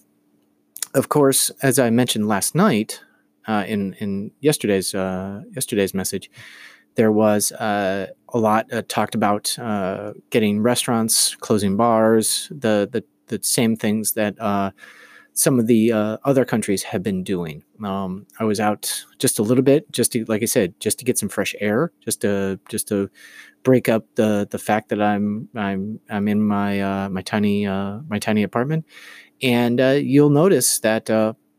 of 0.93 1.09
course, 1.09 1.51
as 1.61 1.79
I 1.79 1.89
mentioned 1.89 2.27
last 2.27 2.55
night, 2.55 3.01
uh, 3.49 3.65
in 3.67 3.93
in 3.93 4.31
yesterday's 4.41 4.93
uh, 4.93 5.41
yesterday's 5.55 5.93
message, 5.93 6.29
there 6.95 7.11
was 7.11 7.51
uh, 7.53 8.07
a 8.29 8.37
lot 8.37 8.71
uh, 8.71 8.83
talked 8.87 9.15
about 9.15 9.57
uh, 9.57 10.13
getting 10.29 10.61
restaurants, 10.61 11.35
closing 11.35 11.75
bars, 11.75 12.47
the 12.51 12.87
the 12.91 13.03
the 13.27 13.43
same 13.43 13.75
things 13.75 14.13
that 14.13 14.39
uh, 14.39 14.71
some 15.33 15.59
of 15.59 15.67
the 15.67 15.91
other 16.25 16.45
countries 16.45 16.83
have 16.83 17.01
been 17.01 17.23
doing. 17.23 17.63
Um, 17.83 18.27
I 18.39 18.43
was 18.43 18.59
out 18.59 19.05
just 19.19 19.39
a 19.39 19.43
little 19.43 19.63
bit, 19.63 19.91
just 19.91 20.11
to 20.11 20.25
like 20.25 20.43
I 20.43 20.45
said, 20.45 20.79
just 20.79 20.99
to 20.99 21.05
get 21.05 21.17
some 21.17 21.29
fresh 21.29 21.55
air, 21.59 21.91
just 22.05 22.21
to 22.21 22.59
just 22.69 22.87
to 22.89 23.09
break 23.63 23.89
up 23.89 24.05
the 24.15 24.47
the 24.51 24.59
fact 24.59 24.89
that 24.89 25.01
I'm 25.01 25.49
I'm 25.55 25.99
I'm 26.09 26.27
in 26.27 26.41
my 26.41 27.07
my 27.09 27.21
tiny 27.23 27.65
my 27.65 28.19
tiny 28.19 28.43
apartment, 28.43 28.85
and 29.41 29.79
you'll 29.79 30.29
notice 30.29 30.79
that 30.81 31.09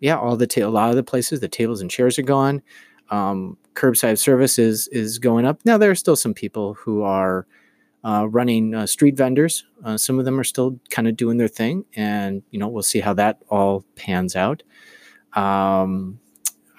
yeah, 0.00 0.18
all 0.18 0.36
the 0.36 0.46
ta- 0.46 0.66
a 0.66 0.68
lot 0.68 0.90
of 0.90 0.96
the 0.96 1.02
places 1.02 1.40
the 1.40 1.48
tables 1.48 1.80
and 1.80 1.90
chairs 1.90 2.18
are 2.18 2.22
gone. 2.22 2.62
Um, 3.10 3.56
curbside 3.74 4.18
service 4.18 4.58
is 4.58 4.88
is 4.88 5.18
going 5.18 5.44
up. 5.44 5.60
Now 5.64 5.78
there 5.78 5.90
are 5.90 5.96
still 5.96 6.16
some 6.16 6.34
people 6.34 6.74
who 6.74 7.02
are 7.02 7.46
uh, 8.04 8.26
running 8.28 8.74
uh, 8.74 8.86
street 8.86 9.16
vendors. 9.16 9.64
Uh, 9.84 9.96
some 9.96 10.18
of 10.18 10.24
them 10.24 10.40
are 10.40 10.44
still 10.44 10.78
kind 10.90 11.06
of 11.06 11.16
doing 11.16 11.36
their 11.36 11.48
thing, 11.48 11.84
and 11.94 12.42
you 12.50 12.58
know 12.58 12.68
we'll 12.68 12.82
see 12.82 13.00
how 13.00 13.14
that 13.14 13.38
all 13.48 13.84
pans 13.94 14.36
out. 14.36 14.62
Um, 15.34 16.18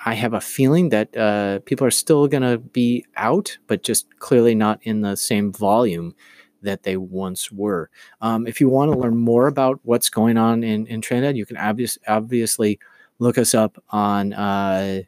I 0.04 0.16
have 0.16 0.34
a 0.34 0.42
feeling 0.42 0.90
that 0.90 1.16
uh, 1.16 1.60
people 1.60 1.86
are 1.86 1.92
still 1.92 2.28
going 2.28 2.44
to 2.44 2.58
be 2.58 3.06
out, 3.16 3.58
but 3.68 3.84
just 3.84 4.08
clearly 4.18 4.56
not 4.56 4.80
in 4.82 5.02
the 5.02 5.16
same 5.16 5.54
volume 5.54 6.16
that 6.64 6.84
they 6.84 6.98
once 6.98 7.52
were. 7.52 7.90
Um, 8.20 8.48
if 8.48 8.60
you 8.60 8.68
want 8.68 8.92
to 8.92 8.98
learn 8.98 9.18
more 9.18 9.48
about 9.48 9.80
what's 9.84 10.10
going 10.10 10.38
on 10.38 10.64
in, 10.64 10.88
in 10.88 11.02
Trinidad, 11.02 11.38
you 11.38 11.46
can 11.46 11.58
obvious, 11.58 11.98
obviously 12.08 12.80
look 13.22 13.38
us 13.38 13.54
up 13.54 13.82
on 13.92 14.34
uh, 14.34 15.04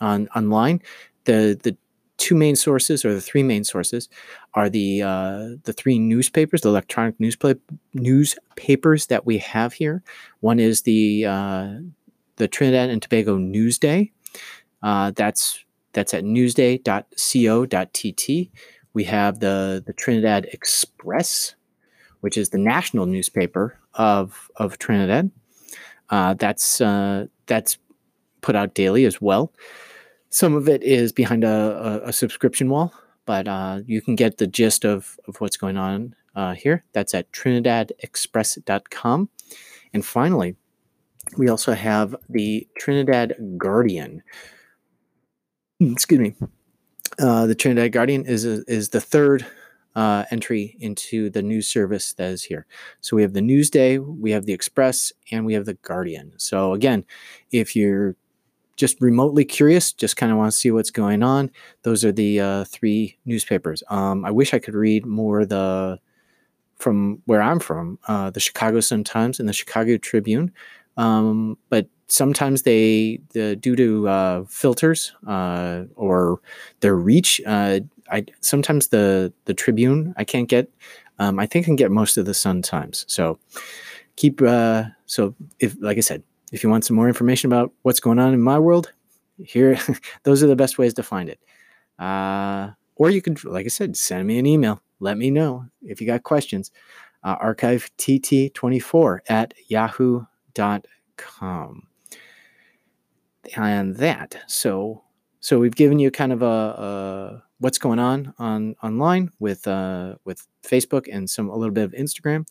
on 0.00 0.28
online. 0.36 0.80
The 1.24 1.58
the 1.60 1.76
two 2.18 2.36
main 2.36 2.54
sources 2.54 3.04
or 3.04 3.12
the 3.14 3.20
three 3.20 3.42
main 3.42 3.64
sources 3.64 4.08
are 4.54 4.70
the 4.70 5.02
uh, 5.02 5.48
the 5.64 5.72
three 5.72 5.98
newspapers, 5.98 6.60
the 6.60 6.68
electronic 6.68 7.18
newspaper 7.18 7.58
newspapers 7.94 9.06
that 9.06 9.26
we 9.26 9.38
have 9.38 9.72
here. 9.72 10.04
One 10.40 10.60
is 10.60 10.82
the 10.82 11.26
uh, 11.26 11.78
the 12.36 12.46
Trinidad 12.46 12.90
and 12.90 13.02
Tobago 13.02 13.36
Newsday. 13.38 14.12
Uh, 14.82 15.10
that's 15.16 15.64
that's 15.92 16.14
at 16.14 16.22
newsday.co.tt. 16.22 18.50
We 18.92 19.04
have 19.04 19.38
the 19.40 19.82
the 19.84 19.92
Trinidad 19.94 20.44
Express, 20.52 21.56
which 22.20 22.36
is 22.36 22.50
the 22.50 22.58
national 22.58 23.06
newspaper 23.06 23.78
of 23.94 24.50
of 24.56 24.78
Trinidad. 24.78 25.30
Uh, 26.10 26.34
that's 26.34 26.80
uh, 26.80 27.26
that's 27.46 27.78
put 28.40 28.56
out 28.56 28.74
daily 28.74 29.04
as 29.04 29.20
well. 29.20 29.52
Some 30.30 30.54
of 30.54 30.68
it 30.68 30.82
is 30.82 31.12
behind 31.12 31.44
a, 31.44 32.00
a, 32.04 32.08
a 32.08 32.12
subscription 32.12 32.68
wall, 32.68 32.92
but 33.26 33.48
uh, 33.48 33.80
you 33.86 34.00
can 34.00 34.16
get 34.16 34.38
the 34.38 34.46
gist 34.46 34.84
of, 34.84 35.18
of 35.26 35.40
what's 35.40 35.56
going 35.56 35.76
on 35.76 36.14
uh, 36.34 36.54
here. 36.54 36.84
That's 36.92 37.14
at 37.14 37.30
trinidadexpress.com. 37.32 39.28
And 39.92 40.06
finally, 40.06 40.56
we 41.36 41.48
also 41.48 41.72
have 41.72 42.14
the 42.28 42.66
Trinidad 42.78 43.34
Guardian. 43.56 44.22
Excuse 45.80 46.20
me. 46.20 46.34
Uh, 47.18 47.46
the 47.46 47.54
Trinidad 47.54 47.92
Guardian 47.92 48.24
is 48.24 48.44
is 48.44 48.90
the 48.90 49.00
third 49.00 49.46
uh, 49.96 50.24
entry 50.30 50.76
into 50.80 51.30
the 51.30 51.42
news 51.42 51.66
service 51.66 52.12
that 52.14 52.30
is 52.30 52.44
here. 52.44 52.66
So 53.00 53.16
we 53.16 53.22
have 53.22 53.32
the 53.32 53.40
Newsday, 53.40 53.98
we 53.98 54.30
have 54.30 54.46
the 54.46 54.52
Express, 54.52 55.12
and 55.30 55.44
we 55.44 55.54
have 55.54 55.66
the 55.66 55.74
Guardian. 55.74 56.32
So 56.36 56.74
again, 56.74 57.04
if 57.50 57.74
you're 57.74 58.16
just 58.76 59.00
remotely 59.00 59.44
curious, 59.44 59.92
just 59.92 60.16
kind 60.16 60.32
of 60.32 60.38
want 60.38 60.52
to 60.52 60.56
see 60.58 60.70
what's 60.70 60.90
going 60.90 61.22
on, 61.22 61.50
those 61.82 62.04
are 62.04 62.12
the 62.12 62.40
uh, 62.40 62.64
three 62.64 63.18
newspapers. 63.26 63.82
Um, 63.90 64.24
I 64.24 64.30
wish 64.30 64.54
I 64.54 64.58
could 64.58 64.74
read 64.74 65.04
more 65.04 65.44
the 65.44 65.98
from 66.76 67.20
where 67.26 67.42
I'm 67.42 67.60
from, 67.60 67.98
uh, 68.08 68.30
the 68.30 68.40
Chicago 68.40 68.80
Sun 68.80 69.04
Times 69.04 69.38
and 69.38 69.46
the 69.46 69.52
Chicago 69.52 69.98
Tribune, 69.98 70.50
um, 70.96 71.58
but 71.68 71.88
sometimes 72.08 72.62
they, 72.62 73.20
the, 73.34 73.54
due 73.54 73.76
to 73.76 74.08
uh, 74.08 74.44
filters 74.48 75.12
uh, 75.26 75.84
or 75.94 76.40
their 76.80 76.96
reach, 76.96 77.40
uh, 77.46 77.80
I 78.10 78.26
sometimes 78.40 78.88
the 78.88 79.32
the 79.44 79.54
Tribune 79.54 80.14
I 80.16 80.24
can't 80.24 80.48
get. 80.48 80.70
Um, 81.18 81.38
I 81.38 81.46
think 81.46 81.64
I 81.64 81.66
can 81.66 81.76
get 81.76 81.90
most 81.90 82.16
of 82.16 82.24
the 82.24 82.34
Sun 82.34 82.62
Times. 82.62 83.04
So 83.08 83.38
keep 84.16 84.40
uh, 84.42 84.84
so 85.06 85.34
if 85.58 85.76
like 85.80 85.96
I 85.96 86.00
said, 86.00 86.22
if 86.52 86.62
you 86.62 86.70
want 86.70 86.84
some 86.84 86.96
more 86.96 87.08
information 87.08 87.50
about 87.50 87.72
what's 87.82 88.00
going 88.00 88.18
on 88.18 88.34
in 88.34 88.40
my 88.40 88.58
world, 88.58 88.92
here 89.38 89.78
those 90.24 90.42
are 90.42 90.46
the 90.46 90.56
best 90.56 90.78
ways 90.78 90.94
to 90.94 91.02
find 91.02 91.28
it. 91.28 91.40
Uh, 91.98 92.70
or 92.96 93.10
you 93.10 93.22
can, 93.22 93.36
like 93.44 93.66
I 93.66 93.68
said, 93.70 93.96
send 93.96 94.26
me 94.26 94.38
an 94.38 94.46
email. 94.46 94.82
Let 94.98 95.16
me 95.16 95.30
know 95.30 95.66
if 95.82 96.00
you 96.00 96.06
got 96.06 96.22
questions. 96.22 96.70
Uh, 97.22 97.36
archive 97.38 97.90
tt24 97.98 99.18
at 99.28 99.54
yahoo.com. 99.68 100.26
And 103.56 103.96
that, 103.96 104.36
so 104.46 105.02
so 105.40 105.58
we've 105.58 105.74
given 105.74 105.98
you 105.98 106.10
kind 106.10 106.32
of 106.32 106.42
a, 106.42 106.46
a 106.46 107.42
what's 107.60 107.78
going 107.78 107.98
on 107.98 108.34
on 108.38 108.74
online 108.82 109.30
with 109.38 109.66
uh, 109.68 110.16
with 110.24 110.46
Facebook 110.62 111.06
and 111.12 111.28
some 111.30 111.48
a 111.48 111.56
little 111.56 111.74
bit 111.74 111.84
of 111.84 111.92
Instagram, 111.92 112.46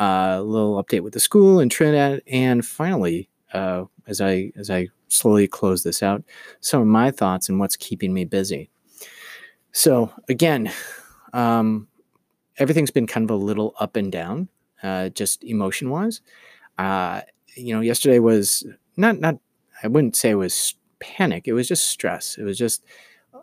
uh, 0.00 0.36
a 0.38 0.42
little 0.42 0.82
update 0.82 1.02
with 1.02 1.12
the 1.12 1.20
school 1.20 1.60
in 1.60 1.68
Trinidad, 1.68 2.22
and 2.26 2.64
finally, 2.64 3.28
uh, 3.52 3.84
as 4.06 4.20
I 4.20 4.52
as 4.56 4.70
I 4.70 4.88
slowly 5.08 5.46
close 5.46 5.82
this 5.82 6.02
out, 6.02 6.24
some 6.60 6.80
of 6.80 6.88
my 6.88 7.10
thoughts 7.10 7.48
and 7.48 7.60
what's 7.60 7.76
keeping 7.76 8.14
me 8.14 8.24
busy. 8.24 8.70
So 9.72 10.12
again, 10.28 10.72
um, 11.32 11.88
everything's 12.58 12.90
been 12.90 13.06
kind 13.06 13.28
of 13.28 13.30
a 13.30 13.44
little 13.44 13.74
up 13.80 13.96
and 13.96 14.10
down, 14.10 14.48
uh, 14.82 15.08
just 15.10 15.44
emotion 15.44 15.90
wise. 15.90 16.20
Uh, 16.78 17.22
you 17.56 17.74
know, 17.74 17.80
yesterday 17.80 18.20
was 18.20 18.64
not 18.96 19.18
not 19.18 19.38
I 19.82 19.88
wouldn't 19.88 20.16
say 20.16 20.30
it 20.30 20.36
was 20.36 20.74
panic. 21.00 21.46
It 21.46 21.52
was 21.52 21.68
just 21.68 21.86
stress. 21.86 22.38
It 22.38 22.44
was 22.44 22.56
just 22.56 22.84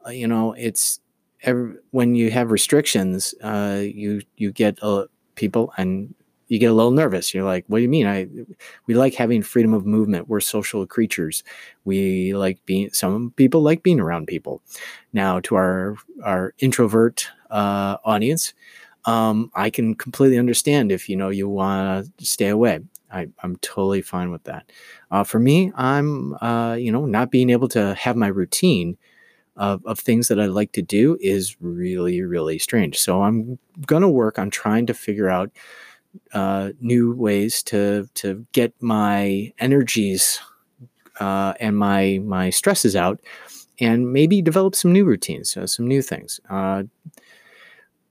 you 0.10 0.28
know, 0.28 0.54
it's 0.54 1.00
every, 1.44 1.76
when 1.92 2.16
you 2.16 2.32
have 2.32 2.52
restrictions, 2.52 3.34
uh, 3.44 3.82
you 3.82 4.22
you 4.38 4.52
get 4.52 4.78
uh, 4.82 5.06
people 5.36 5.74
and 5.78 6.14
you 6.48 6.60
get 6.60 6.72
a 6.72 6.74
little 6.74 6.92
nervous. 6.92 7.34
You're 7.34 7.46
like, 7.46 7.66
"What 7.68 7.78
do 7.78 7.84
you 7.84 7.90
mean? 7.90 8.08
I 8.08 8.28
we 8.88 8.94
like 8.94 9.16
having 9.16 9.42
freedom 9.42 9.74
of 9.74 9.86
movement. 9.86 10.28
We're 10.28 10.42
social 10.42 10.86
creatures. 10.86 11.44
We 11.86 12.34
like 12.34 12.64
being. 12.66 12.90
Some 12.92 13.32
people 13.38 13.62
like 13.62 13.84
being 13.84 14.00
around 14.00 14.28
people. 14.28 14.62
Now, 15.14 15.40
to 15.42 15.56
our 15.56 15.96
our 16.24 16.54
introvert 16.60 17.28
uh, 17.50 17.98
audience, 18.04 18.54
um, 19.06 19.52
I 19.56 19.70
can 19.70 19.96
completely 19.96 20.38
understand 20.38 20.92
if 20.92 21.10
you 21.10 21.16
know 21.16 21.30
you 21.30 21.48
want 21.50 22.12
to 22.18 22.26
stay 22.26 22.50
away. 22.50 22.82
I, 23.12 23.28
am 23.44 23.58
totally 23.58 24.02
fine 24.02 24.32
with 24.32 24.44
that. 24.46 24.72
Uh, 25.10 25.24
for 25.24 25.40
me, 25.40 25.72
I'm, 25.76 26.34
uh, 26.36 26.76
you 26.76 26.92
know, 26.92 27.06
not 27.06 27.30
being 27.32 27.50
able 27.50 27.68
to 27.70 27.94
have 27.96 28.16
my 28.16 28.28
routine 28.28 28.98
of, 29.58 29.86
of 29.86 30.00
things 30.00 30.28
that 30.28 30.40
I 30.40 30.46
like 30.46 30.72
to 30.74 30.82
do 30.82 31.18
is 31.20 31.58
really, 31.60 32.22
really 32.22 32.58
strange. 32.58 32.98
So 33.00 33.24
I'm 33.24 33.60
going 33.86 34.02
to 34.02 34.10
work 34.10 34.40
on 34.40 34.50
trying 34.50 34.86
to 34.88 34.94
figure 34.94 35.30
out 35.30 35.52
uh, 36.34 36.72
new 36.80 37.14
ways 37.14 37.64
to 37.64 38.10
to 38.16 38.46
get 38.52 38.74
my 38.82 39.54
energies 39.60 40.40
uh, 41.20 41.54
and 41.60 41.78
my 41.78 42.20
my 42.24 42.50
stresses 42.50 42.96
out, 42.96 43.20
and 43.80 44.12
maybe 44.12 44.42
develop 44.42 44.76
some 44.76 44.92
new 44.92 45.06
routines, 45.06 45.56
uh, 45.56 45.68
some 45.68 45.88
new 45.88 46.02
things. 46.02 46.40
Uh, 46.50 46.84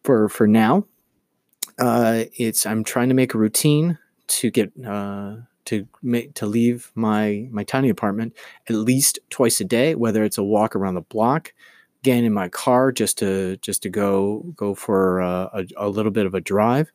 for 0.03 0.29
for 0.29 0.46
now, 0.46 0.87
uh, 1.79 2.24
it's 2.38 2.64
I'm 2.66 2.85
trying 2.85 3.09
to 3.09 3.14
make 3.14 3.35
a 3.35 3.38
routine 3.38 3.98
to 4.29 4.50
get 4.50 4.72
uh, 4.87 5.37
to 5.71 5.87
make 6.03 6.35
to 6.35 6.47
leave 6.47 6.91
my 6.97 7.49
my 7.53 7.63
tiny 7.63 7.89
apartment 7.89 8.37
at 8.69 8.75
least 8.75 9.21
twice 9.31 9.61
a 9.61 9.65
day, 9.65 9.95
whether 9.95 10.25
it's 10.25 10.39
a 10.39 10.43
walk 10.43 10.75
around 10.75 10.95
the 10.95 11.01
block, 11.01 11.53
again 12.03 12.25
in 12.25 12.33
my 12.33 12.49
car 12.49 12.91
just 12.91 13.19
to 13.19 13.57
just 13.59 13.83
to 13.83 13.89
go 13.89 14.41
go 14.57 14.75
for 14.75 15.21
a, 15.21 15.51
a, 15.53 15.65
a 15.77 15.89
little 15.89 16.11
bit 16.11 16.27
of 16.27 16.35
a 16.35 16.41
drive, 16.41 16.91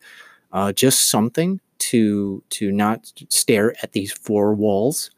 uh, 0.52 0.74
just 0.74 1.10
something 1.10 1.62
to 1.80 2.44
to 2.50 2.72
not 2.72 3.12
stare 3.30 3.74
at 3.82 3.94
these 3.94 4.12
four 4.12 4.54
walls. 4.54 5.10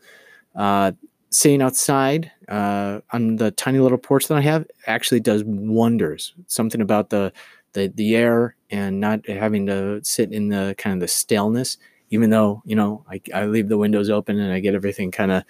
Uh, 0.56 0.92
sitting 1.30 1.62
outside 1.62 2.32
uh, 2.48 3.00
on 3.12 3.36
the 3.36 3.52
tiny 3.52 3.80
little 3.80 3.98
porch 3.98 4.28
that 4.28 4.38
I 4.38 4.42
have 4.42 4.66
actually 4.86 5.20
does 5.20 5.44
wonders. 5.46 6.34
Something 6.48 6.82
about 6.82 7.10
the 7.10 7.34
the 7.74 7.88
the 7.88 8.16
air 8.16 8.56
and 8.70 9.00
not 9.00 9.28
having 9.28 9.66
to 9.66 10.00
sit 10.04 10.32
in 10.32 10.50
the 10.50 10.76
kind 10.78 10.94
of 10.94 11.00
the 11.00 11.08
staleness 11.08 11.78
even 12.10 12.30
though 12.30 12.62
you 12.66 12.76
know 12.76 13.04
I, 13.10 13.22
I 13.34 13.46
leave 13.46 13.70
the 13.70 13.78
windows 13.78 14.10
open 14.10 14.40
and 14.40 14.52
I 14.52 14.60
get 14.60 14.76
everything 14.76 15.12
kind 15.12 15.32
of 15.32 15.44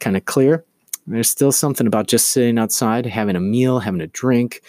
kind 0.00 0.16
of 0.16 0.24
clear. 0.24 0.64
There's 1.06 1.30
still 1.30 1.52
something 1.52 1.86
about 1.86 2.08
just 2.08 2.28
sitting 2.28 2.58
outside, 2.58 3.06
having 3.06 3.36
a 3.36 3.40
meal, 3.40 3.78
having 3.78 4.00
a 4.00 4.08
drink, 4.08 4.62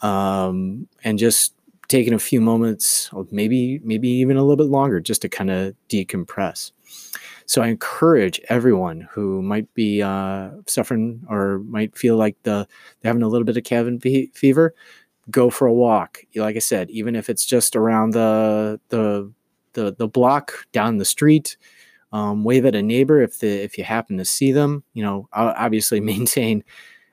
um, 0.00 0.88
and 1.04 1.18
just 1.18 1.54
taking 1.88 2.12
a 2.12 2.18
few 2.18 2.40
moments, 2.40 3.10
maybe 3.30 3.80
maybe 3.84 4.08
even 4.08 4.36
a 4.36 4.42
little 4.42 4.56
bit 4.56 4.70
longer, 4.70 5.00
just 5.00 5.22
to 5.22 5.28
kind 5.28 5.50
of 5.50 5.74
decompress. 5.88 6.72
So 7.46 7.62
I 7.62 7.68
encourage 7.68 8.40
everyone 8.50 9.08
who 9.10 9.40
might 9.40 9.72
be 9.72 10.02
uh, 10.02 10.50
suffering 10.66 11.24
or 11.30 11.60
might 11.60 11.96
feel 11.96 12.16
like 12.16 12.36
the 12.42 12.68
they're 13.00 13.08
having 13.08 13.22
a 13.22 13.28
little 13.28 13.46
bit 13.46 13.56
of 13.56 13.64
cabin 13.64 13.98
fever, 14.00 14.74
go 15.30 15.50
for 15.50 15.66
a 15.66 15.72
walk. 15.72 16.24
Like 16.34 16.56
I 16.56 16.60
said, 16.60 16.90
even 16.90 17.16
if 17.16 17.30
it's 17.30 17.46
just 17.46 17.74
around 17.74 18.10
the 18.10 18.80
the 18.90 19.32
the 19.78 19.94
the 19.96 20.08
block 20.08 20.66
down 20.72 20.98
the 20.98 21.04
street. 21.04 21.56
Um, 22.10 22.42
wave 22.42 22.64
at 22.64 22.74
a 22.74 22.82
neighbor 22.82 23.20
if 23.20 23.38
the 23.38 23.62
if 23.62 23.78
you 23.78 23.84
happen 23.84 24.16
to 24.18 24.24
see 24.24 24.50
them. 24.52 24.82
You 24.94 25.04
know, 25.04 25.28
obviously 25.32 26.00
maintain 26.14 26.64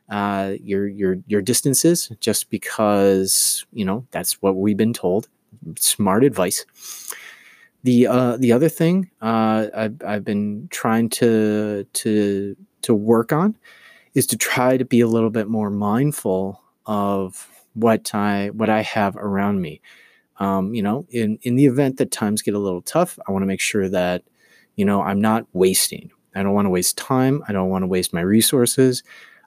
uh, 0.10 0.54
your 0.62 0.88
your 0.88 1.18
your 1.28 1.42
distances, 1.42 2.12
just 2.20 2.50
because 2.50 3.66
you 3.72 3.86
know 3.86 4.06
that's 4.12 4.42
what 4.42 4.56
we've 4.56 4.78
been 4.78 4.94
told. 4.94 5.28
Smart 5.78 6.24
advice. 6.24 6.66
The 7.84 8.08
uh, 8.08 8.38
the 8.38 8.52
other 8.52 8.70
thing 8.70 9.12
uh, 9.22 9.68
I've, 9.76 10.02
I've 10.06 10.24
been 10.26 10.68
trying 10.72 11.10
to 11.10 11.86
to 11.94 12.56
to 12.82 12.96
work 12.96 13.32
on 13.32 13.56
is 14.16 14.26
to 14.28 14.38
try 14.38 14.78
to 14.78 14.86
be 14.86 15.02
a 15.02 15.08
little 15.08 15.30
bit 15.30 15.48
more 15.48 15.70
mindful 15.70 16.64
of 16.88 17.48
what 17.74 18.16
I 18.16 18.50
what 18.52 18.70
I 18.70 18.82
have 18.82 19.16
around 19.18 19.62
me 19.62 19.82
um, 20.40 20.74
you 20.74 20.82
know, 20.82 21.06
in 21.10 21.40
in 21.44 21.56
the 21.56 21.66
event 21.66 21.98
that 21.98 22.12
times 22.12 22.42
get 22.42 22.54
a 22.54 22.60
little 22.60 22.82
tough, 22.82 23.18
I 23.28 23.32
want 23.32 23.44
to 23.44 23.48
make 23.48 23.62
sure 23.62 23.90
that, 23.90 24.24
you 24.76 24.86
know, 24.86 25.02
I'm 25.02 25.22
not 25.22 25.46
wasting. 25.54 26.12
I 26.36 26.44
don't 26.44 26.54
want 26.54 26.66
to 26.66 26.70
waste 26.70 26.98
time. 26.98 27.44
I 27.48 27.54
don't 27.54 27.70
want 27.70 27.84
to 27.84 27.88
waste 27.88 28.14
my 28.14 28.22
resources. 28.22 29.04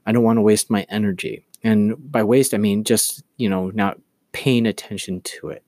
I 0.06 0.12
don't 0.12 0.22
want 0.24 0.38
to 0.38 0.42
waste 0.42 0.70
my 0.70 0.86
energy. 0.88 1.44
And 1.62 1.96
by 2.10 2.22
waste, 2.22 2.54
I 2.54 2.58
mean 2.58 2.84
just 2.84 3.22
you 3.36 3.48
know 3.48 3.70
not 3.70 3.98
paying 4.32 4.66
attention 4.66 5.20
to 5.22 5.50
it. 5.50 5.64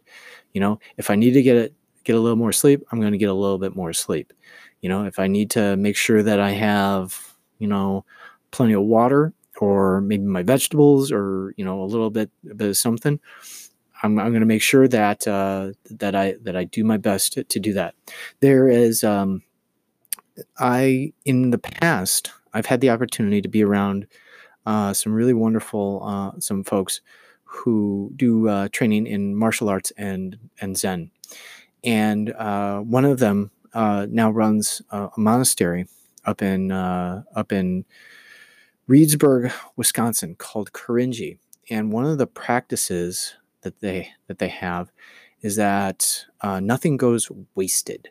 You 0.52 0.61
know, 0.61 0.78
if 0.96 1.11
I 1.11 1.14
need 1.16 1.33
to 1.33 1.42
get 1.42 1.56
a, 1.56 1.72
get 2.04 2.16
a 2.16 2.20
little 2.20 2.37
more 2.37 2.52
sleep, 2.52 2.85
I'm 2.90 3.00
going 3.00 3.12
to 3.12 3.18
get 3.18 3.28
a 3.28 3.35
little 3.35 3.59
bit 3.59 3.76
more 3.76 3.92
sleep. 3.92 4.33
You 4.80 4.88
know, 4.88 5.04
if 5.04 5.18
I 5.18 5.26
need 5.26 5.50
to 5.50 5.76
make 5.76 5.96
sure 5.96 6.22
that 6.22 6.40
I 6.40 6.50
have 6.52 7.37
you 7.59 7.68
know 7.68 8.04
plenty 8.50 8.72
of 8.72 8.83
water 8.83 9.33
or 9.61 10.00
maybe 10.00 10.24
my 10.24 10.42
vegetables 10.42 11.12
or 11.12 11.52
you 11.56 11.64
know 11.64 11.83
a 11.83 11.85
little 11.85 12.11
bit 12.11 12.30
bit 12.56 12.68
of 12.70 12.76
something 12.76 13.20
I'm, 14.03 14.19
I'm 14.19 14.31
going 14.31 14.41
to 14.41 14.47
make 14.47 14.63
sure 14.63 14.89
that 14.89 15.27
uh, 15.27 15.73
that 15.91 16.15
I 16.15 16.37
that 16.43 16.57
I 16.57 16.65
do 16.65 16.85
my 16.85 16.97
best 16.97 17.35
to, 17.35 17.45
to 17.45 17.61
do 17.61 17.73
that. 17.75 17.95
There 18.41 18.69
is 18.69 19.05
um, 19.05 19.43
I 20.59 21.13
in 21.25 21.51
the 21.51 21.59
past 21.59 22.31
I've 22.53 22.67
had 22.67 22.81
the 22.81 22.91
opportunity 22.91 23.41
to 23.43 23.49
be 23.49 23.63
around 23.63 24.07
uh, 24.67 24.93
some 24.93 25.13
really 25.13 25.35
wonderful 25.35 26.03
uh, 26.05 26.41
some 26.41 26.65
folks 26.65 27.01
who 27.45 28.13
do 28.17 28.49
uh, 28.49 28.69
training 28.73 29.07
in 29.07 29.35
martial 29.35 29.69
arts 29.69 29.93
and 29.97 30.39
and 30.61 30.79
Zen, 30.79 31.11
and 31.85 32.33
uh, 32.33 32.81
one 32.81 33.05
of 33.05 33.19
them 33.19 33.51
uh, 33.75 34.07
now 34.09 34.31
runs 34.31 34.83
a 34.91 35.09
monastery 35.17 35.87
up 36.25 36.43
in 36.43 36.71
up 36.71 37.53
in 37.53 37.85
Reedsburg, 38.89 39.53
Wisconsin, 39.77 40.35
called 40.35 40.73
Korinji. 40.73 41.39
And 41.71 41.93
one 41.93 42.07
of 42.07 42.19
the 42.19 42.27
practices 42.27 43.35
that 43.62 43.81
they 43.81 44.11
that 44.27 44.38
they 44.38 44.49
have 44.49 44.90
is 45.42 45.57
that 45.57 46.27
uh, 46.42 46.61
nothing 46.61 46.96
goes 46.96 47.31
wasted. 47.55 48.11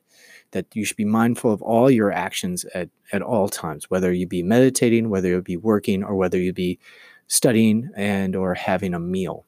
That 0.52 0.66
you 0.74 0.84
should 0.84 0.98
be 0.98 1.06
mindful 1.06 1.52
of 1.52 1.62
all 1.62 1.92
your 1.92 2.12
actions 2.12 2.66
at, 2.74 2.90
at 3.14 3.22
all 3.22 3.50
times, 3.50 3.90
whether 3.90 4.12
you 4.12 4.26
be 4.26 4.42
meditating, 4.42 5.10
whether 5.10 5.30
you 5.30 5.42
be 5.42 5.58
working, 5.58 6.04
or 6.04 6.16
whether 6.16 6.40
you 6.40 6.54
be 6.54 6.80
studying 7.28 7.92
and 7.96 8.36
or 8.36 8.56
having 8.56 8.96
a 8.96 9.00
meal. 9.00 9.46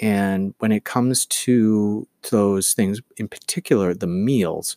And 0.00 0.54
when 0.58 0.72
it 0.72 0.84
comes 0.84 1.26
to, 1.26 2.06
those 2.30 2.74
things, 2.74 3.00
in 3.16 3.28
particular 3.28 3.94
the 3.94 4.06
meals, 4.06 4.76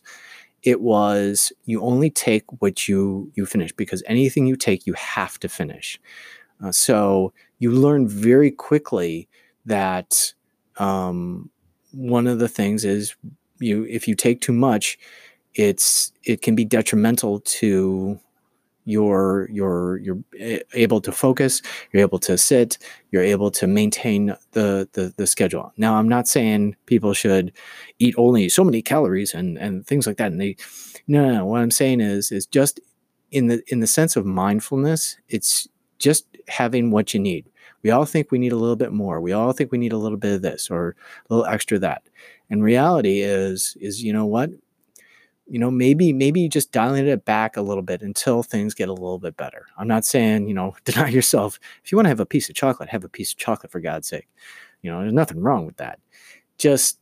it 0.62 0.80
was 0.80 1.52
you 1.64 1.80
only 1.82 2.10
take 2.10 2.44
what 2.60 2.86
you 2.88 3.32
you 3.34 3.46
finish 3.46 3.72
because 3.72 4.02
anything 4.06 4.46
you 4.46 4.56
take 4.56 4.86
you 4.86 4.92
have 4.94 5.38
to 5.40 5.48
finish. 5.48 6.00
Uh, 6.62 6.70
so 6.70 7.32
you 7.58 7.70
learn 7.70 8.06
very 8.06 8.50
quickly 8.50 9.28
that 9.64 10.34
um, 10.80 11.50
one 11.92 12.26
of 12.26 12.38
the 12.38 12.48
things 12.48 12.84
is 12.84 13.14
you 13.60 13.84
if 13.84 14.08
you 14.08 14.14
take 14.14 14.40
too 14.40 14.52
much, 14.52 14.98
it's 15.54 16.12
it 16.24 16.42
can 16.42 16.54
be 16.54 16.64
detrimental 16.64 17.40
to 17.40 18.18
your 18.86 19.48
your 19.52 19.98
you're 19.98 20.18
able 20.72 21.00
to 21.02 21.12
focus 21.12 21.60
you're 21.92 22.02
able 22.02 22.18
to 22.18 22.38
sit 22.38 22.78
you're 23.10 23.22
able 23.22 23.50
to 23.50 23.66
maintain 23.66 24.34
the, 24.52 24.88
the 24.94 25.12
the 25.18 25.26
schedule 25.26 25.70
now 25.76 25.96
i'm 25.96 26.08
not 26.08 26.26
saying 26.26 26.74
people 26.86 27.12
should 27.12 27.52
eat 27.98 28.14
only 28.16 28.48
so 28.48 28.64
many 28.64 28.80
calories 28.80 29.34
and 29.34 29.58
and 29.58 29.86
things 29.86 30.06
like 30.06 30.16
that 30.16 30.32
and 30.32 30.40
they 30.40 30.56
no 31.06 31.26
no, 31.26 31.34
no. 31.34 31.46
what 31.46 31.60
i'm 31.60 31.70
saying 31.70 32.00
is 32.00 32.32
is 32.32 32.46
just 32.46 32.80
in 33.30 33.48
the 33.48 33.62
in 33.68 33.80
the 33.80 33.86
sense 33.86 34.16
of 34.16 34.24
mindfulness 34.24 35.18
it's 35.28 35.68
just 35.98 36.26
having 36.48 36.90
what 36.90 37.12
you 37.12 37.20
need 37.20 37.44
we 37.82 37.90
all 37.90 38.04
think 38.04 38.30
we 38.30 38.38
need 38.38 38.52
a 38.52 38.56
little 38.56 38.76
bit 38.76 38.92
more. 38.92 39.20
We 39.20 39.32
all 39.32 39.52
think 39.52 39.72
we 39.72 39.78
need 39.78 39.92
a 39.92 39.98
little 39.98 40.18
bit 40.18 40.34
of 40.34 40.42
this 40.42 40.70
or 40.70 40.96
a 41.28 41.34
little 41.34 41.50
extra 41.50 41.78
that. 41.78 42.02
And 42.50 42.62
reality 42.62 43.20
is 43.20 43.76
is 43.80 44.02
you 44.02 44.12
know 44.12 44.26
what? 44.26 44.50
You 45.46 45.58
know, 45.58 45.70
maybe 45.70 46.12
maybe 46.12 46.48
just 46.48 46.72
dialing 46.72 47.06
it 47.06 47.24
back 47.24 47.56
a 47.56 47.62
little 47.62 47.82
bit 47.82 48.02
until 48.02 48.42
things 48.42 48.74
get 48.74 48.88
a 48.88 48.94
little 48.94 49.18
bit 49.18 49.36
better. 49.36 49.66
I'm 49.78 49.88
not 49.88 50.04
saying, 50.04 50.48
you 50.48 50.54
know, 50.54 50.76
deny 50.84 51.08
yourself. 51.08 51.58
If 51.84 51.90
you 51.90 51.96
want 51.96 52.06
to 52.06 52.10
have 52.10 52.20
a 52.20 52.26
piece 52.26 52.48
of 52.48 52.54
chocolate, 52.54 52.88
have 52.90 53.04
a 53.04 53.08
piece 53.08 53.32
of 53.32 53.38
chocolate 53.38 53.72
for 53.72 53.80
God's 53.80 54.08
sake. 54.08 54.28
You 54.82 54.90
know, 54.90 55.00
there's 55.00 55.12
nothing 55.12 55.40
wrong 55.40 55.66
with 55.66 55.76
that. 55.78 55.98
Just 56.58 57.00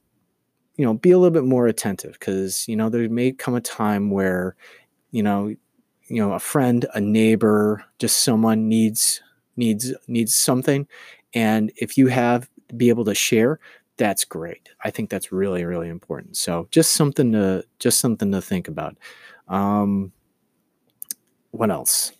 you 0.78 0.84
know, 0.84 0.94
be 0.94 1.10
a 1.10 1.18
little 1.18 1.32
bit 1.32 1.44
more 1.44 1.66
attentive 1.66 2.12
because, 2.12 2.66
you 2.68 2.76
know, 2.76 2.88
there 2.88 3.10
may 3.10 3.32
come 3.32 3.56
a 3.56 3.60
time 3.60 4.10
where, 4.10 4.54
you 5.10 5.24
know, 5.24 5.48
you 5.48 6.22
know, 6.22 6.32
a 6.32 6.38
friend, 6.38 6.86
a 6.94 7.00
neighbor, 7.00 7.84
just 7.98 8.18
someone 8.18 8.68
needs 8.68 9.20
needs 9.58 9.92
needs 10.06 10.34
something. 10.34 10.86
And 11.34 11.72
if 11.76 11.98
you 11.98 12.06
have 12.06 12.48
be 12.76 12.88
able 12.88 13.04
to 13.04 13.14
share 13.14 13.58
that's 13.96 14.24
great. 14.24 14.68
I 14.84 14.90
think 14.90 15.10
that's 15.10 15.32
really 15.32 15.64
really 15.64 15.88
important. 15.88 16.36
So 16.36 16.68
just 16.70 16.92
something 16.92 17.32
to 17.32 17.64
just 17.78 17.98
something 18.00 18.32
to 18.32 18.40
think 18.40 18.68
about. 18.68 18.96
Um 19.48 20.12
what 21.50 21.70
else? 21.70 22.12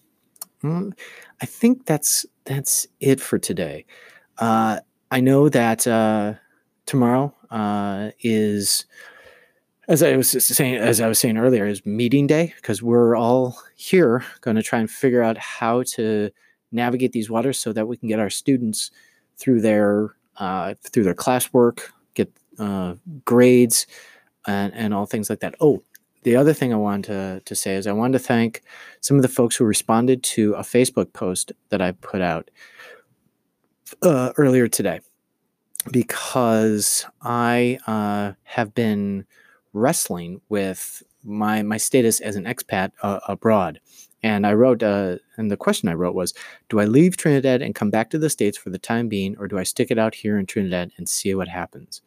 Mm, 0.63 0.93
i 1.41 1.47
think 1.47 1.87
that's 1.87 2.27
that's 2.45 2.87
it 3.01 3.21
for 3.21 3.39
today. 3.39 3.87
Uh 4.39 4.81
i 5.11 5.21
know 5.21 5.49
that 5.49 5.87
uh 5.87 6.35
tomorrow 6.87 7.33
uh 7.51 8.11
is 8.21 8.85
as 9.89 10.03
I 10.03 10.17
was 10.17 10.29
saying, 10.29 10.77
as 10.77 11.01
I 11.01 11.09
was 11.09 11.19
saying 11.19 11.39
earlier, 11.39 11.67
is 11.67 11.85
meeting 11.87 12.27
day 12.27 12.53
because 12.57 12.83
we're 12.83 13.17
all 13.17 13.59
here 13.75 14.23
going 14.43 14.57
to 14.57 14.63
try 14.63 14.79
and 14.79 14.91
figure 14.91 15.23
out 15.23 15.39
how 15.39 15.83
to 15.95 16.31
navigate 16.73 17.13
these 17.13 17.31
waters 17.31 17.59
so 17.59 17.73
that 17.73 17.87
we 17.87 17.97
can 17.97 18.09
get 18.09 18.21
our 18.21 18.31
students 18.31 18.91
through 19.37 19.61
their 19.61 20.15
uh, 20.37 20.75
through 20.83 21.05
their 21.05 21.15
classwork, 21.15 21.81
get 22.15 22.33
uh, 22.59 22.95
grades, 23.25 23.87
and, 24.47 24.73
and 24.75 24.95
all 24.95 25.07
things 25.07 25.29
like 25.29 25.41
that. 25.41 25.55
Oh, 25.61 25.83
the 26.23 26.37
other 26.37 26.53
thing 26.53 26.73
I 26.73 26.77
wanted 26.77 27.05
to, 27.07 27.43
to 27.45 27.55
say 27.55 27.75
is 27.75 27.87
I 27.87 27.93
wanted 27.93 28.19
to 28.19 28.25
thank 28.25 28.63
some 29.01 29.17
of 29.17 29.23
the 29.23 29.29
folks 29.29 29.57
who 29.57 29.65
responded 29.65 30.23
to 30.25 30.55
a 30.55 30.63
Facebook 30.63 31.13
post 31.13 31.53
that 31.71 31.81
I 31.81 31.93
put 31.93 32.21
out 32.21 32.51
uh, 34.03 34.33
earlier 34.37 34.69
today 34.69 35.01
because 35.91 37.07
I 37.23 37.79
uh, 37.87 38.33
have 38.45 38.75
been 38.75 39.25
wrestling 39.73 40.41
with 40.49 41.03
my 41.25 41.63
my 41.63 41.77
status 41.77 42.21
as 42.21 42.37
an 42.37 42.45
expat 42.45 42.93
uh, 43.03 43.21
abroad. 43.29 43.81
And 44.23 44.47
I 44.47 44.53
wrote, 44.55 44.83
uh, 44.83 45.17
and 45.37 45.51
the 45.51 45.57
question 45.57 45.89
I 45.89 45.95
wrote 45.95 46.15
was, 46.15 46.35
do 46.69 46.81
I 46.81 46.87
leave 46.87 47.17
Trinidad 47.17 47.63
and 47.63 47.75
come 47.75 47.91
back 47.91 48.11
to 48.11 48.19
the 48.19 48.31
States 48.31 48.59
for 48.59 48.71
the 48.71 48.79
time 48.79 49.09
being, 49.09 49.37
or 49.39 49.47
do 49.47 49.59
I 49.59 49.63
stick 49.63 49.91
it 49.91 49.99
out 49.99 50.15
here 50.15 50.39
in 50.39 50.47
Trinidad 50.47 50.91
and 50.97 51.09
see 51.09 51.35
what 51.35 51.49
happens? 51.49 52.03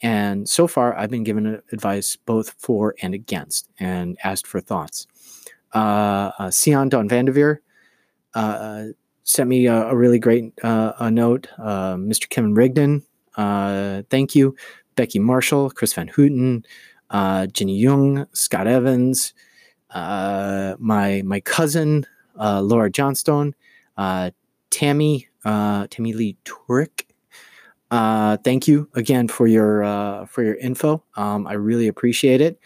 And 0.00 0.48
so 0.48 0.66
far, 0.66 0.96
I've 0.96 1.10
been 1.10 1.24
given 1.24 1.60
advice 1.72 2.16
both 2.16 2.54
for 2.58 2.94
and 3.02 3.14
against 3.14 3.68
and 3.80 4.18
asked 4.22 4.46
for 4.46 4.60
thoughts. 4.60 5.06
Uh, 5.74 6.30
uh, 6.38 6.50
Sion 6.50 6.88
Don 6.88 7.08
Vanderveer 7.08 7.60
uh, 8.34 8.84
sent 9.24 9.48
me 9.48 9.66
a, 9.66 9.88
a 9.88 9.96
really 9.96 10.18
great 10.18 10.52
uh, 10.62 10.92
a 10.98 11.10
note. 11.10 11.48
Uh, 11.58 11.94
Mr. 11.94 12.28
Kevin 12.28 12.54
Rigdon, 12.54 13.02
uh, 13.36 14.02
thank 14.10 14.34
you. 14.34 14.54
Becky 14.94 15.18
Marshall, 15.18 15.70
Chris 15.70 15.92
Van 15.94 16.08
Houten, 16.08 16.64
Jenny 17.52 17.76
Young, 17.76 18.26
Scott 18.32 18.68
Evans, 18.68 19.34
uh, 19.94 20.74
my 20.78 21.22
my 21.24 21.40
cousin 21.40 22.06
uh, 22.38 22.60
Laura 22.60 22.90
Johnstone, 22.90 23.54
uh, 23.96 24.30
Tammy 24.70 25.28
uh, 25.44 25.86
Tammy 25.90 26.12
Lee 26.12 26.36
Turek. 26.44 27.06
Uh, 27.90 28.36
thank 28.38 28.66
you 28.66 28.88
again 28.94 29.28
for 29.28 29.46
your 29.46 30.26
for 30.26 30.42
your 30.42 30.56
info. 30.56 31.02
Um, 31.16 31.46
I 31.46 31.52
really 31.54 31.88
appreciate 31.88 32.40
it. 32.40 32.58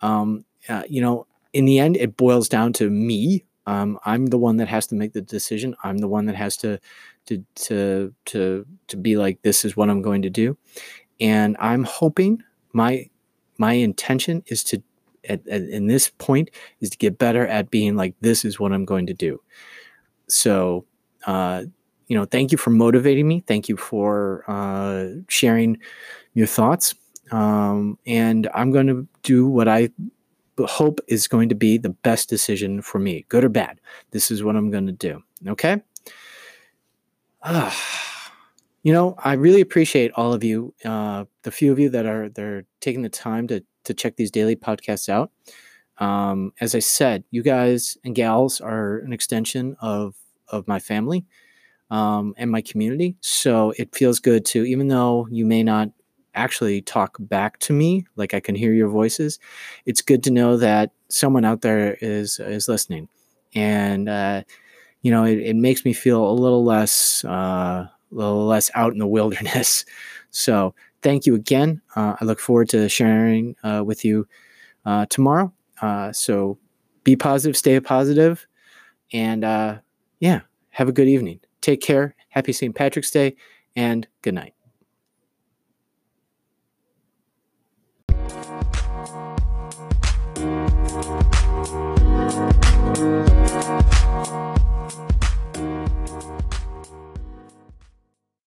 Um, 0.00 0.44
you 0.88 1.00
know, 1.00 1.26
in 1.52 1.64
the 1.64 1.78
end, 1.78 1.96
it 1.96 2.16
boils 2.16 2.48
down 2.48 2.72
to 2.74 2.88
me. 2.88 3.44
Um, 3.66 3.98
I'm 4.04 4.26
the 4.26 4.38
one 4.38 4.58
that 4.58 4.68
has 4.68 4.86
to 4.88 4.94
make 4.94 5.12
the 5.12 5.20
decision. 5.20 5.74
I'm 5.82 5.98
the 5.98 6.06
one 6.06 6.26
that 6.26 6.36
has 6.36 6.56
to 6.58 6.78
to 7.26 7.44
to 7.56 8.14
to 8.26 8.66
to 8.86 8.96
be 8.96 9.16
like, 9.16 9.42
this 9.42 9.64
is 9.64 9.76
what 9.76 9.90
I'm 9.90 10.02
going 10.02 10.22
to 10.22 10.30
do, 10.30 10.56
and 11.20 11.56
I'm 11.58 11.82
hoping 11.82 12.42
my 12.72 13.10
my 13.58 13.72
intention 13.72 14.44
is 14.46 14.62
to 14.64 14.82
at, 15.28 15.46
at, 15.48 15.62
in 15.62 15.86
this 15.86 16.10
point 16.18 16.50
is 16.80 16.90
to 16.90 16.98
get 16.98 17.18
better 17.18 17.46
at 17.46 17.70
being 17.70 17.96
like 17.96 18.14
this 18.20 18.44
is 18.44 18.58
what 18.58 18.72
i'm 18.72 18.84
going 18.84 19.06
to 19.06 19.14
do. 19.14 19.40
So 20.28 20.84
uh, 21.26 21.64
you 22.08 22.16
know 22.16 22.24
thank 22.24 22.52
you 22.52 22.58
for 22.58 22.70
motivating 22.70 23.26
me. 23.28 23.42
Thank 23.46 23.68
you 23.68 23.76
for 23.76 24.44
uh, 24.48 25.20
sharing 25.28 25.78
your 26.34 26.46
thoughts. 26.46 26.94
Um, 27.32 27.98
and 28.06 28.48
i'm 28.54 28.70
going 28.70 28.86
to 28.86 29.06
do 29.22 29.48
what 29.48 29.66
i 29.66 29.88
hope 30.60 31.00
is 31.08 31.26
going 31.26 31.48
to 31.48 31.56
be 31.56 31.76
the 31.76 31.90
best 31.90 32.28
decision 32.28 32.80
for 32.80 33.00
me 33.00 33.24
good 33.28 33.42
or 33.42 33.48
bad. 33.48 33.80
This 34.12 34.30
is 34.30 34.44
what 34.44 34.54
i'm 34.54 34.70
going 34.70 34.86
to 34.86 34.92
do 34.92 35.22
okay? 35.48 35.82
Uh, 37.42 37.72
you 38.86 38.92
know 38.92 39.16
i 39.24 39.32
really 39.32 39.60
appreciate 39.60 40.12
all 40.14 40.32
of 40.32 40.44
you 40.44 40.72
uh, 40.84 41.24
the 41.42 41.50
few 41.50 41.72
of 41.72 41.78
you 41.80 41.88
that 41.90 42.06
are 42.06 42.28
they're 42.28 42.64
taking 42.80 43.02
the 43.02 43.08
time 43.08 43.48
to 43.48 43.60
to 43.86 43.94
check 43.94 44.16
these 44.16 44.30
daily 44.30 44.56
podcasts 44.56 45.08
out. 45.08 45.30
Um, 45.98 46.52
as 46.60 46.74
I 46.74 46.80
said, 46.80 47.24
you 47.30 47.42
guys 47.42 47.96
and 48.04 48.14
gals 48.14 48.60
are 48.60 48.98
an 48.98 49.12
extension 49.12 49.76
of 49.80 50.14
of 50.48 50.68
my 50.68 50.78
family 50.78 51.24
um, 51.90 52.34
and 52.36 52.50
my 52.50 52.60
community. 52.60 53.16
So 53.20 53.72
it 53.78 53.94
feels 53.94 54.20
good 54.20 54.44
to, 54.46 54.64
even 54.64 54.88
though 54.88 55.26
you 55.30 55.46
may 55.46 55.62
not 55.62 55.90
actually 56.34 56.82
talk 56.82 57.16
back 57.18 57.58
to 57.60 57.72
me, 57.72 58.06
like 58.16 58.34
I 58.34 58.40
can 58.40 58.54
hear 58.54 58.72
your 58.72 58.88
voices. 58.88 59.38
It's 59.86 60.02
good 60.02 60.22
to 60.24 60.30
know 60.30 60.56
that 60.58 60.92
someone 61.08 61.44
out 61.44 61.62
there 61.62 61.96
is 62.00 62.38
is 62.38 62.68
listening, 62.68 63.08
and 63.54 64.08
uh, 64.08 64.42
you 65.02 65.10
know 65.10 65.24
it, 65.24 65.38
it, 65.38 65.56
makes 65.56 65.84
me 65.84 65.92
feel 65.92 66.28
a 66.28 66.32
little 66.32 66.64
less 66.64 67.24
uh, 67.24 67.88
a 67.88 67.90
little 68.10 68.46
less 68.46 68.70
out 68.74 68.92
in 68.92 68.98
the 68.98 69.06
wilderness. 69.16 69.84
So 70.30 70.74
thank 71.06 71.24
you 71.24 71.36
again. 71.36 71.80
Uh, 71.94 72.16
I 72.20 72.24
look 72.24 72.40
forward 72.40 72.68
to 72.70 72.88
sharing 72.88 73.54
uh, 73.62 73.84
with 73.86 74.04
you 74.04 74.26
uh, 74.84 75.06
tomorrow. 75.06 75.52
So 76.12 76.58
be 77.04 77.14
positive, 77.14 77.56
stay 77.56 77.78
positive, 77.78 78.44
and 79.12 79.42
yeah, 80.18 80.40
have 80.70 80.88
a 80.88 80.92
good 80.92 81.06
evening. 81.06 81.38
Take 81.60 81.80
care. 81.80 82.16
Happy 82.30 82.52
St. 82.52 82.74
Patrick's 82.74 83.12
Day, 83.12 83.36
and 83.76 84.08
good 84.22 84.34
night. 84.34 84.55